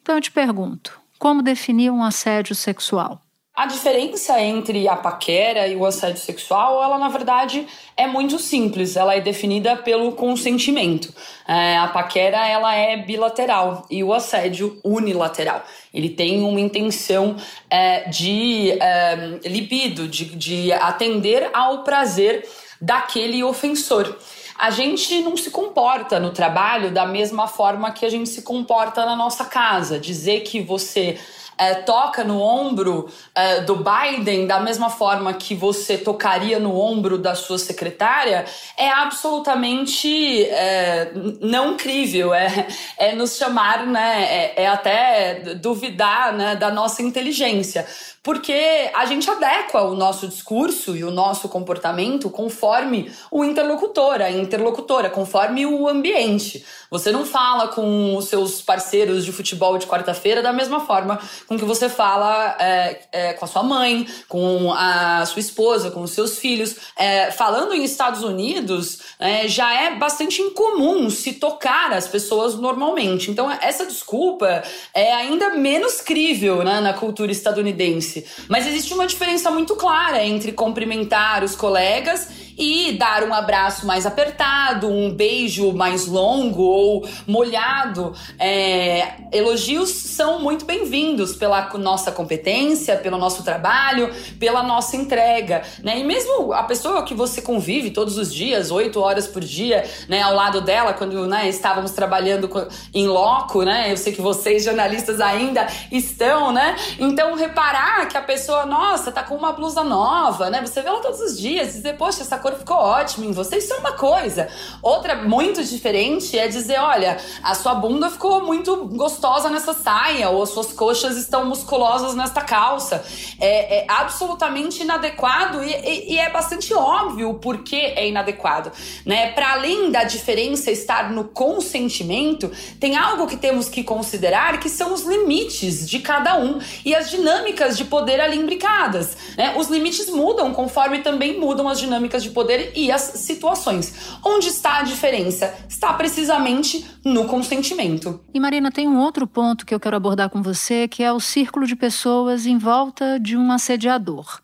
Então 0.00 0.14
eu 0.14 0.22
te 0.22 0.30
pergunto, 0.30 0.98
como 1.18 1.42
definir 1.42 1.90
um 1.90 2.02
assédio 2.02 2.54
sexual? 2.54 3.20
A 3.60 3.66
diferença 3.66 4.40
entre 4.40 4.88
a 4.88 4.96
paquera 4.96 5.68
e 5.68 5.76
o 5.76 5.84
assédio 5.84 6.16
sexual, 6.16 6.82
ela 6.82 6.96
na 6.96 7.10
verdade 7.10 7.66
é 7.94 8.06
muito 8.06 8.38
simples. 8.38 8.96
Ela 8.96 9.16
é 9.16 9.20
definida 9.20 9.76
pelo 9.76 10.12
consentimento. 10.12 11.12
É, 11.46 11.76
a 11.76 11.86
paquera 11.88 12.48
ela 12.48 12.74
é 12.74 12.96
bilateral 12.96 13.84
e 13.90 14.02
o 14.02 14.14
assédio 14.14 14.80
unilateral. 14.82 15.62
Ele 15.92 16.08
tem 16.08 16.42
uma 16.42 16.58
intenção 16.58 17.36
é, 17.68 18.08
de 18.08 18.70
é, 18.80 19.38
libido, 19.44 20.08
de, 20.08 20.24
de 20.24 20.72
atender 20.72 21.50
ao 21.52 21.84
prazer 21.84 22.48
daquele 22.80 23.44
ofensor 23.44 24.16
a 24.60 24.70
gente 24.70 25.22
não 25.22 25.38
se 25.38 25.50
comporta 25.50 26.20
no 26.20 26.32
trabalho 26.32 26.90
da 26.90 27.06
mesma 27.06 27.48
forma 27.48 27.92
que 27.92 28.04
a 28.04 28.10
gente 28.10 28.28
se 28.28 28.42
comporta 28.42 29.06
na 29.06 29.16
nossa 29.16 29.46
casa. 29.46 29.98
Dizer 29.98 30.40
que 30.40 30.60
você 30.60 31.18
é, 31.60 31.74
toca 31.74 32.24
no 32.24 32.40
ombro 32.40 33.12
é, 33.34 33.60
do 33.60 33.76
Biden 33.76 34.46
da 34.46 34.58
mesma 34.60 34.88
forma 34.88 35.34
que 35.34 35.54
você 35.54 35.98
tocaria 35.98 36.58
no 36.58 36.74
ombro 36.74 37.18
da 37.18 37.34
sua 37.34 37.58
secretária 37.58 38.46
é 38.78 38.88
absolutamente 38.88 40.44
é, 40.44 41.12
não 41.40 41.76
crível, 41.76 42.32
é, 42.32 42.66
é 42.96 43.14
nos 43.14 43.36
chamar, 43.36 43.86
né, 43.86 44.54
é, 44.56 44.62
é 44.62 44.66
até 44.66 45.54
duvidar 45.56 46.32
né, 46.32 46.56
da 46.56 46.70
nossa 46.70 47.02
inteligência 47.02 47.86
porque 48.22 48.90
a 48.94 49.06
gente 49.06 49.30
adequa 49.30 49.82
o 49.82 49.94
nosso 49.94 50.28
discurso 50.28 50.94
e 50.94 51.02
o 51.02 51.10
nosso 51.10 51.48
comportamento 51.48 52.28
conforme 52.28 53.10
o 53.30 53.42
interlocutor, 53.44 54.20
a 54.20 54.30
interlocutora, 54.30 55.08
conforme 55.08 55.64
o 55.64 55.88
ambiente. 55.88 56.64
Você 56.90 57.12
não 57.12 57.24
fala 57.24 57.68
com 57.68 58.16
os 58.16 58.26
seus 58.26 58.60
parceiros 58.60 59.24
de 59.24 59.32
futebol 59.32 59.78
de 59.78 59.86
quarta-feira 59.86 60.42
da 60.42 60.52
mesma 60.52 60.80
forma 60.80 61.18
com 61.46 61.56
que 61.56 61.64
você 61.64 61.88
fala 61.88 62.56
é, 62.58 63.00
é, 63.12 63.32
com 63.32 63.44
a 63.44 63.48
sua 63.48 63.62
mãe, 63.62 64.06
com 64.28 64.72
a 64.72 65.24
sua 65.24 65.40
esposa, 65.40 65.90
com 65.90 66.02
os 66.02 66.10
seus 66.10 66.38
filhos. 66.38 66.76
É, 66.98 67.30
falando 67.30 67.72
em 67.72 67.84
Estados 67.84 68.22
Unidos, 68.22 68.98
é, 69.18 69.46
já 69.46 69.72
é 69.72 69.94
bastante 69.94 70.42
incomum 70.42 71.08
se 71.08 71.34
tocar 71.34 71.92
as 71.92 72.08
pessoas 72.08 72.56
normalmente. 72.56 73.30
Então, 73.30 73.50
essa 73.50 73.86
desculpa 73.86 74.62
é 74.92 75.12
ainda 75.14 75.50
menos 75.50 76.00
crível 76.00 76.64
né, 76.64 76.80
na 76.80 76.92
cultura 76.92 77.30
estadunidense. 77.30 78.09
Mas 78.48 78.66
existe 78.66 78.92
uma 78.94 79.06
diferença 79.06 79.50
muito 79.50 79.76
clara 79.76 80.24
entre 80.24 80.52
cumprimentar 80.52 81.44
os 81.44 81.54
colegas 81.54 82.28
e 82.60 82.92
dar 82.92 83.24
um 83.24 83.32
abraço 83.32 83.86
mais 83.86 84.04
apertado, 84.04 84.86
um 84.86 85.10
beijo 85.10 85.72
mais 85.72 86.06
longo 86.06 86.62
ou 86.62 87.08
molhado. 87.26 88.12
É, 88.38 89.14
elogios 89.32 89.88
são 89.88 90.40
muito 90.40 90.66
bem-vindos 90.66 91.34
pela 91.34 91.70
nossa 91.78 92.12
competência, 92.12 92.98
pelo 92.98 93.16
nosso 93.16 93.42
trabalho, 93.42 94.12
pela 94.38 94.62
nossa 94.62 94.94
entrega, 94.94 95.62
né? 95.82 96.00
E 96.00 96.04
mesmo 96.04 96.52
a 96.52 96.62
pessoa 96.64 97.02
que 97.02 97.14
você 97.14 97.40
convive 97.40 97.92
todos 97.92 98.18
os 98.18 98.32
dias, 98.32 98.70
oito 98.70 99.00
horas 99.00 99.26
por 99.26 99.42
dia, 99.42 99.88
né, 100.06 100.20
ao 100.20 100.34
lado 100.34 100.60
dela, 100.60 100.92
quando 100.92 101.26
né, 101.26 101.48
estávamos 101.48 101.92
trabalhando 101.92 102.50
em 102.92 103.06
loco, 103.06 103.62
né? 103.62 103.90
Eu 103.90 103.96
sei 103.96 104.12
que 104.12 104.20
vocês 104.20 104.64
jornalistas 104.64 105.18
ainda 105.18 105.66
estão, 105.90 106.52
né? 106.52 106.76
Então 106.98 107.34
reparar 107.34 108.06
que 108.06 108.18
a 108.18 108.22
pessoa, 108.22 108.66
nossa, 108.66 109.10
tá 109.10 109.22
com 109.22 109.34
uma 109.34 109.52
blusa 109.52 109.82
nova, 109.82 110.50
né? 110.50 110.60
Você 110.60 110.82
vê 110.82 110.88
ela 110.88 111.00
todos 111.00 111.20
os 111.20 111.38
dias 111.38 111.70
e 111.70 111.76
dizer, 111.78 111.96
poxa, 111.96 112.20
essa 112.20 112.36
cor 112.36 112.49
ficou 112.52 112.76
ótima 112.76 113.26
em 113.26 113.32
você, 113.32 113.58
isso 113.58 113.72
é 113.72 113.76
uma 113.76 113.92
coisa. 113.92 114.48
Outra 114.82 115.16
muito 115.16 115.62
diferente 115.62 116.38
é 116.38 116.48
dizer, 116.48 116.78
olha, 116.78 117.18
a 117.42 117.54
sua 117.54 117.74
bunda 117.74 118.10
ficou 118.10 118.44
muito 118.44 118.76
gostosa 118.88 119.48
nessa 119.48 119.72
saia, 119.72 120.30
ou 120.30 120.42
as 120.42 120.50
suas 120.50 120.72
coxas 120.72 121.16
estão 121.16 121.44
musculosas 121.44 122.14
nesta 122.14 122.40
calça. 122.40 123.04
É, 123.38 123.78
é 123.78 123.84
absolutamente 123.88 124.82
inadequado 124.82 125.62
e, 125.62 125.72
e, 125.72 126.14
e, 126.14 126.18
é 126.18 126.30
bastante 126.30 126.72
óbvio 126.74 127.30
o 127.30 127.34
porquê 127.34 127.92
é 127.96 128.08
inadequado, 128.08 128.72
né? 129.04 129.32
Para 129.32 129.52
além 129.52 129.90
da 129.90 130.04
diferença 130.04 130.70
estar 130.70 131.10
no 131.10 131.24
consentimento, 131.24 132.50
tem 132.78 132.96
algo 132.96 133.26
que 133.26 133.36
temos 133.36 133.68
que 133.68 133.82
considerar 133.82 134.58
que 134.60 134.68
são 134.68 134.92
os 134.92 135.02
limites 135.02 135.88
de 135.88 136.00
cada 136.00 136.38
um 136.38 136.58
e 136.84 136.94
as 136.94 137.10
dinâmicas 137.10 137.76
de 137.76 137.84
poder 137.84 138.20
ali 138.20 138.38
imbricadas, 138.38 139.16
né? 139.36 139.54
Os 139.56 139.68
limites 139.68 140.08
mudam 140.10 140.52
conforme 140.52 141.00
também 141.00 141.38
mudam 141.38 141.68
as 141.68 141.78
dinâmicas 141.78 142.22
de 142.22 142.30
poder 142.30 142.39
poder 142.40 142.72
e 142.74 142.90
as 142.90 143.02
situações. 143.02 144.16
Onde 144.24 144.48
está 144.48 144.78
a 144.78 144.82
diferença? 144.82 145.54
Está 145.68 145.92
precisamente 145.92 146.86
no 147.04 147.26
consentimento. 147.26 148.20
E 148.32 148.40
Marina, 148.40 148.70
tem 148.70 148.88
um 148.88 148.98
outro 148.98 149.26
ponto 149.26 149.66
que 149.66 149.74
eu 149.74 149.80
quero 149.80 149.96
abordar 149.96 150.30
com 150.30 150.42
você, 150.42 150.88
que 150.88 151.02
é 151.02 151.12
o 151.12 151.20
círculo 151.20 151.66
de 151.66 151.76
pessoas 151.76 152.46
em 152.46 152.56
volta 152.56 153.20
de 153.20 153.36
um 153.36 153.52
assediador. 153.52 154.40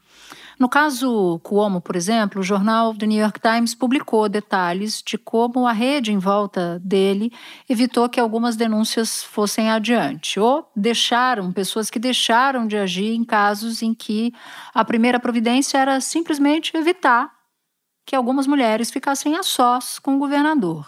No 0.58 0.70
caso 0.70 1.38
Cuomo, 1.42 1.82
por 1.82 1.96
exemplo, 1.96 2.40
o 2.40 2.44
jornal 2.44 2.94
The 2.94 3.06
New 3.06 3.20
York 3.20 3.38
Times 3.40 3.74
publicou 3.74 4.26
detalhes 4.26 5.02
de 5.04 5.18
como 5.18 5.66
a 5.66 5.72
rede 5.72 6.12
em 6.12 6.18
volta 6.18 6.80
dele 6.82 7.30
evitou 7.68 8.08
que 8.08 8.18
algumas 8.18 8.56
denúncias 8.56 9.22
fossem 9.22 9.70
adiante, 9.70 10.40
ou 10.40 10.66
deixaram 10.74 11.52
pessoas 11.52 11.90
que 11.90 11.98
deixaram 11.98 12.66
de 12.66 12.76
agir 12.76 13.14
em 13.14 13.22
casos 13.22 13.82
em 13.82 13.92
que 13.92 14.32
a 14.72 14.82
primeira 14.82 15.20
providência 15.20 15.76
era 15.76 16.00
simplesmente 16.00 16.74
evitar 16.74 17.35
que 18.06 18.14
algumas 18.16 18.46
mulheres 18.46 18.90
ficassem 18.90 19.36
a 19.36 19.42
sós 19.42 19.98
com 19.98 20.14
o 20.14 20.18
governador. 20.18 20.86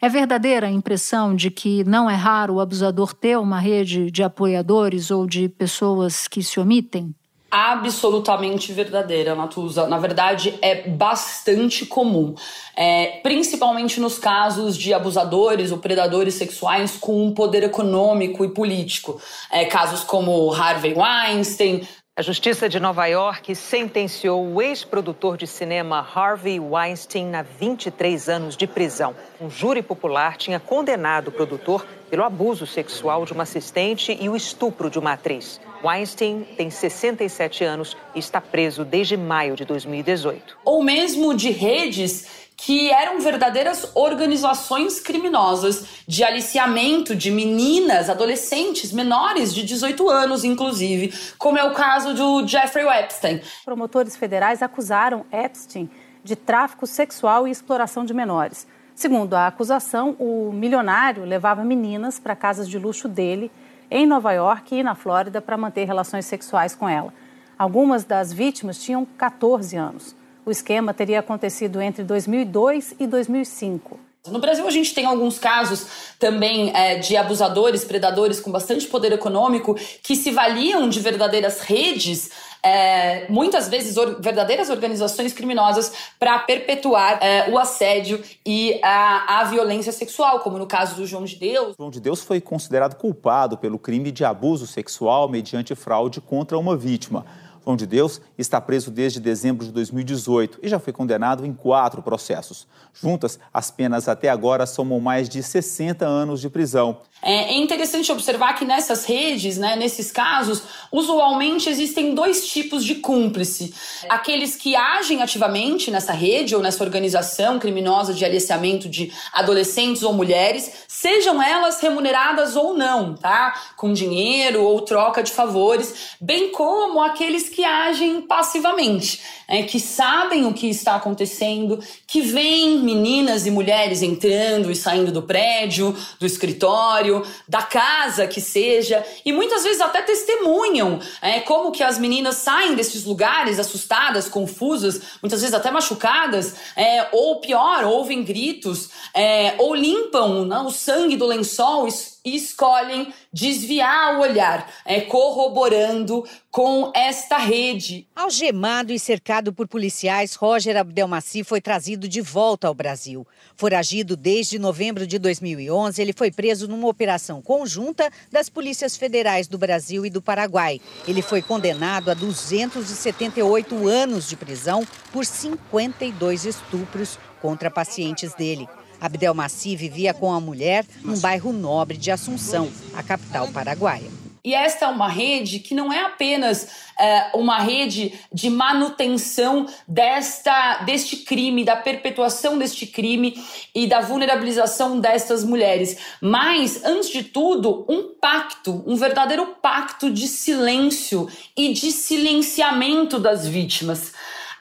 É 0.00 0.08
verdadeira 0.08 0.68
a 0.68 0.70
impressão 0.70 1.34
de 1.34 1.50
que 1.50 1.82
não 1.84 2.08
é 2.08 2.14
raro 2.14 2.54
o 2.54 2.60
abusador 2.60 3.12
ter 3.12 3.36
uma 3.36 3.58
rede 3.58 4.10
de 4.10 4.22
apoiadores 4.22 5.10
ou 5.10 5.26
de 5.26 5.48
pessoas 5.48 6.28
que 6.28 6.42
se 6.42 6.60
omitem? 6.60 7.14
absolutamente 7.50 8.72
verdadeira, 8.72 9.34
Natuza. 9.34 9.86
Na 9.86 9.98
verdade, 9.98 10.58
é 10.60 10.88
bastante 10.88 11.86
comum, 11.86 12.34
é, 12.76 13.20
principalmente 13.22 13.98
nos 14.00 14.18
casos 14.18 14.76
de 14.76 14.92
abusadores 14.92 15.72
ou 15.72 15.78
predadores 15.78 16.34
sexuais 16.34 16.96
com 16.98 17.24
um 17.24 17.32
poder 17.32 17.62
econômico 17.62 18.44
e 18.44 18.48
político. 18.48 19.20
É, 19.50 19.64
casos 19.64 20.02
como 20.04 20.52
Harvey 20.52 20.94
Weinstein, 20.94 21.86
a 22.18 22.22
Justiça 22.22 22.66
de 22.66 22.80
Nova 22.80 23.04
York 23.04 23.54
sentenciou 23.54 24.42
o 24.50 24.62
ex-produtor 24.62 25.36
de 25.36 25.46
cinema 25.46 25.98
Harvey 25.98 26.58
Weinstein 26.58 27.34
a 27.34 27.42
23 27.42 28.30
anos 28.30 28.56
de 28.56 28.66
prisão. 28.66 29.14
Um 29.38 29.50
júri 29.50 29.82
popular 29.82 30.38
tinha 30.38 30.58
condenado 30.58 31.28
o 31.28 31.30
produtor 31.30 31.86
pelo 32.08 32.24
abuso 32.24 32.66
sexual 32.66 33.26
de 33.26 33.34
uma 33.34 33.42
assistente 33.42 34.16
e 34.18 34.30
o 34.30 34.34
estupro 34.34 34.88
de 34.88 34.98
uma 34.98 35.12
atriz. 35.12 35.60
Weinstein 35.84 36.42
tem 36.56 36.70
67 36.70 37.62
anos 37.62 37.94
e 38.14 38.18
está 38.18 38.40
preso 38.40 38.82
desde 38.82 39.14
maio 39.14 39.54
de 39.54 39.66
2018. 39.66 40.56
Ou 40.64 40.82
mesmo 40.82 41.34
de 41.34 41.50
redes 41.50 42.45
que 42.56 42.90
eram 42.90 43.20
verdadeiras 43.20 43.90
organizações 43.94 44.98
criminosas 44.98 45.84
de 46.08 46.24
aliciamento 46.24 47.14
de 47.14 47.30
meninas, 47.30 48.08
adolescentes, 48.08 48.92
menores 48.92 49.54
de 49.54 49.62
18 49.62 50.08
anos, 50.08 50.42
inclusive, 50.42 51.12
como 51.36 51.58
é 51.58 51.64
o 51.64 51.74
caso 51.74 52.14
do 52.14 52.46
Jeffrey 52.48 52.86
Epstein. 52.88 53.42
Promotores 53.64 54.16
federais 54.16 54.62
acusaram 54.62 55.26
Epstein 55.30 55.90
de 56.24 56.34
tráfico 56.34 56.86
sexual 56.86 57.46
e 57.46 57.50
exploração 57.50 58.04
de 58.04 58.14
menores. 58.14 58.66
Segundo 58.94 59.34
a 59.34 59.46
acusação, 59.46 60.16
o 60.18 60.50
milionário 60.50 61.24
levava 61.24 61.62
meninas 61.62 62.18
para 62.18 62.34
casas 62.34 62.66
de 62.66 62.78
luxo 62.78 63.06
dele 63.06 63.50
em 63.90 64.06
Nova 64.06 64.32
York 64.32 64.74
e 64.74 64.82
na 64.82 64.94
Flórida 64.94 65.42
para 65.42 65.58
manter 65.58 65.84
relações 65.84 66.24
sexuais 66.24 66.74
com 66.74 66.88
ela. 66.88 67.12
Algumas 67.58 68.04
das 68.04 68.32
vítimas 68.32 68.82
tinham 68.82 69.04
14 69.04 69.76
anos. 69.76 70.15
O 70.46 70.50
esquema 70.52 70.94
teria 70.94 71.18
acontecido 71.18 71.82
entre 71.82 72.04
2002 72.04 72.94
e 73.00 73.06
2005. 73.08 73.98
No 74.28 74.38
Brasil, 74.38 74.64
a 74.66 74.70
gente 74.70 74.94
tem 74.94 75.04
alguns 75.04 75.40
casos 75.40 75.86
também 76.20 76.70
é, 76.74 76.98
de 77.00 77.16
abusadores, 77.16 77.84
predadores 77.84 78.38
com 78.38 78.52
bastante 78.52 78.86
poder 78.86 79.12
econômico 79.12 79.74
que 80.04 80.14
se 80.14 80.30
valiam 80.30 80.88
de 80.88 81.00
verdadeiras 81.00 81.60
redes 81.62 82.30
é, 82.62 83.28
muitas 83.28 83.68
vezes 83.68 83.96
or, 83.96 84.20
verdadeiras 84.20 84.70
organizações 84.70 85.32
criminosas 85.32 85.92
para 86.18 86.38
perpetuar 86.40 87.18
é, 87.20 87.50
o 87.50 87.58
assédio 87.58 88.22
e 88.44 88.80
a, 88.82 89.40
a 89.40 89.44
violência 89.44 89.92
sexual, 89.92 90.40
como 90.40 90.58
no 90.58 90.66
caso 90.66 90.94
do 90.94 91.06
João 91.06 91.24
de 91.24 91.36
Deus. 91.36 91.74
João 91.76 91.90
de 91.90 92.00
Deus 92.00 92.22
foi 92.22 92.40
considerado 92.40 92.96
culpado 92.96 93.58
pelo 93.58 93.78
crime 93.78 94.12
de 94.12 94.24
abuso 94.24 94.66
sexual 94.66 95.28
mediante 95.28 95.74
fraude 95.74 96.20
contra 96.20 96.56
uma 96.56 96.76
vítima. 96.76 97.24
João 97.66 97.76
de 97.76 97.84
Deus 97.84 98.20
está 98.38 98.60
preso 98.60 98.92
desde 98.92 99.18
dezembro 99.18 99.66
de 99.66 99.72
2018 99.72 100.60
e 100.62 100.68
já 100.68 100.78
foi 100.78 100.92
condenado 100.92 101.44
em 101.44 101.52
quatro 101.52 102.00
processos. 102.00 102.64
Juntas, 102.94 103.40
as 103.52 103.72
penas 103.72 104.06
até 104.06 104.28
agora 104.28 104.64
somam 104.66 105.00
mais 105.00 105.28
de 105.28 105.42
60 105.42 106.06
anos 106.06 106.40
de 106.40 106.48
prisão. 106.48 106.98
É, 107.20 107.54
é 107.54 107.56
interessante 107.56 108.12
observar 108.12 108.54
que 108.54 108.64
nessas 108.64 109.04
redes, 109.04 109.58
né, 109.58 109.74
nesses 109.74 110.12
casos, 110.12 110.62
usualmente 110.92 111.68
existem 111.68 112.14
dois 112.14 112.46
tipos 112.46 112.84
de 112.84 112.96
cúmplice. 112.96 113.74
Aqueles 114.08 114.54
que 114.54 114.76
agem 114.76 115.20
ativamente 115.20 115.90
nessa 115.90 116.12
rede 116.12 116.54
ou 116.54 116.62
nessa 116.62 116.84
organização 116.84 117.58
criminosa 117.58 118.14
de 118.14 118.24
aliciamento 118.24 118.88
de 118.88 119.12
adolescentes 119.32 120.04
ou 120.04 120.12
mulheres, 120.12 120.70
sejam 120.86 121.42
elas 121.42 121.80
remuneradas 121.80 122.54
ou 122.54 122.74
não, 122.74 123.14
tá? 123.14 123.54
Com 123.76 123.92
dinheiro 123.92 124.62
ou 124.62 124.80
troca 124.82 125.20
de 125.20 125.32
favores, 125.32 126.16
bem 126.20 126.52
como 126.52 127.00
aqueles 127.02 127.48
que 127.48 127.55
agem 127.64 128.22
passivamente, 128.22 129.20
é, 129.48 129.62
que 129.62 129.78
sabem 129.78 130.46
o 130.46 130.52
que 130.52 130.68
está 130.68 130.96
acontecendo, 130.96 131.78
que 132.06 132.20
veem 132.20 132.78
meninas 132.78 133.46
e 133.46 133.50
mulheres 133.50 134.02
entrando 134.02 134.70
e 134.70 134.76
saindo 134.76 135.12
do 135.12 135.22
prédio, 135.22 135.96
do 136.18 136.26
escritório, 136.26 137.24
da 137.48 137.62
casa 137.62 138.26
que 138.26 138.40
seja, 138.40 139.04
e 139.24 139.32
muitas 139.32 139.62
vezes 139.62 139.80
até 139.80 140.02
testemunham 140.02 141.00
é, 141.22 141.40
como 141.40 141.72
que 141.72 141.82
as 141.82 141.98
meninas 141.98 142.36
saem 142.36 142.74
desses 142.74 143.04
lugares 143.04 143.58
assustadas, 143.58 144.28
confusas, 144.28 145.00
muitas 145.22 145.40
vezes 145.40 145.54
até 145.54 145.70
machucadas, 145.70 146.54
é, 146.76 147.08
ou 147.12 147.40
pior, 147.40 147.84
ouvem 147.84 148.24
gritos, 148.24 148.90
é, 149.14 149.54
ou 149.58 149.74
limpam 149.74 150.44
né, 150.44 150.58
o 150.58 150.70
sangue 150.70 151.16
do 151.16 151.26
lençol 151.26 151.86
escolhem 152.34 153.12
desviar 153.32 154.16
o 154.16 154.20
olhar, 154.20 154.70
é, 154.84 155.02
corroborando 155.02 156.26
com 156.50 156.90
esta 156.94 157.38
rede. 157.38 158.06
Algemado 158.16 158.92
e 158.92 158.98
cercado 158.98 159.52
por 159.52 159.68
policiais, 159.68 160.34
Roger 160.34 160.76
Abdelmaci 160.76 161.44
foi 161.44 161.60
trazido 161.60 162.08
de 162.08 162.20
volta 162.20 162.66
ao 162.66 162.74
Brasil. 162.74 163.26
Foragido 163.54 164.16
desde 164.16 164.58
novembro 164.58 165.06
de 165.06 165.18
2011, 165.18 166.00
ele 166.00 166.12
foi 166.12 166.30
preso 166.30 166.66
numa 166.66 166.88
operação 166.88 167.40
conjunta 167.40 168.10
das 168.32 168.48
polícias 168.48 168.96
federais 168.96 169.46
do 169.46 169.58
Brasil 169.58 170.04
e 170.04 170.10
do 170.10 170.20
Paraguai. 170.20 170.80
Ele 171.06 171.22
foi 171.22 171.42
condenado 171.42 172.10
a 172.10 172.14
278 172.14 173.86
anos 173.86 174.28
de 174.28 174.36
prisão 174.36 174.86
por 175.12 175.24
52 175.24 176.46
estupros 176.46 177.18
contra 177.40 177.70
pacientes 177.70 178.34
dele. 178.34 178.66
Abdelmaci 179.06 179.74
vivia 179.74 180.12
com 180.12 180.32
a 180.32 180.40
mulher 180.40 180.84
num 181.02 181.18
bairro 181.18 181.52
nobre 181.52 181.96
de 181.96 182.10
Assunção, 182.10 182.70
a 182.94 183.02
capital 183.02 183.48
paraguaia. 183.48 184.26
E 184.46 184.54
esta 184.54 184.84
é 184.84 184.88
uma 184.88 185.08
rede 185.08 185.58
que 185.58 185.74
não 185.74 185.92
é 185.92 186.04
apenas 186.04 186.68
é, 186.96 187.30
uma 187.34 187.58
rede 187.58 188.14
de 188.32 188.48
manutenção 188.48 189.66
desta, 189.88 190.84
deste 190.84 191.16
crime, 191.16 191.64
da 191.64 191.74
perpetuação 191.74 192.56
deste 192.56 192.86
crime 192.86 193.44
e 193.74 193.88
da 193.88 193.98
vulnerabilização 193.98 195.00
destas 195.00 195.42
mulheres, 195.42 195.96
mas, 196.20 196.84
antes 196.84 197.10
de 197.10 197.24
tudo, 197.24 197.84
um 197.88 198.14
pacto, 198.20 198.84
um 198.86 198.94
verdadeiro 198.94 199.46
pacto 199.60 200.12
de 200.12 200.28
silêncio 200.28 201.28
e 201.56 201.72
de 201.72 201.90
silenciamento 201.90 203.18
das 203.18 203.48
vítimas. 203.48 204.12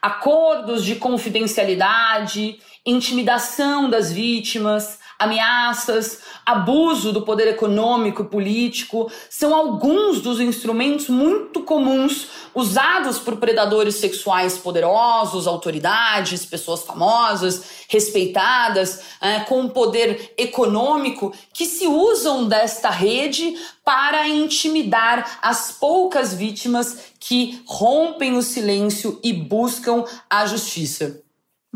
Acordos 0.01 0.83
de 0.83 0.95
confidencialidade 0.95 2.59
intimidação 2.85 3.89
das 3.89 4.11
vítimas, 4.11 4.99
ameaças, 5.17 6.19
abuso 6.45 7.11
do 7.11 7.23
poder 7.23 7.47
econômico 7.47 8.21
e 8.21 8.27
político 8.27 9.11
são 9.29 9.55
alguns 9.55 10.21
dos 10.21 10.39
instrumentos 10.39 11.09
muito 11.09 11.61
comuns 11.61 12.27
usados 12.53 13.17
por 13.17 13.37
predadores 13.37 13.95
sexuais 13.95 14.57
poderosos, 14.57 15.47
autoridades, 15.47 16.45
pessoas 16.45 16.83
famosas, 16.83 17.63
respeitadas, 17.89 19.01
é, 19.19 19.39
com 19.41 19.67
poder 19.67 20.33
econômico, 20.37 21.33
que 21.53 21.65
se 21.65 21.87
usam 21.87 22.47
desta 22.47 22.89
rede 22.89 23.57
para 23.83 24.27
intimidar 24.27 25.39
as 25.41 25.71
poucas 25.71 26.33
vítimas 26.33 27.13
que 27.19 27.61
rompem 27.65 28.37
o 28.37 28.41
silêncio 28.41 29.19
e 29.23 29.33
buscam 29.33 30.03
a 30.29 30.45
justiça. 30.45 31.24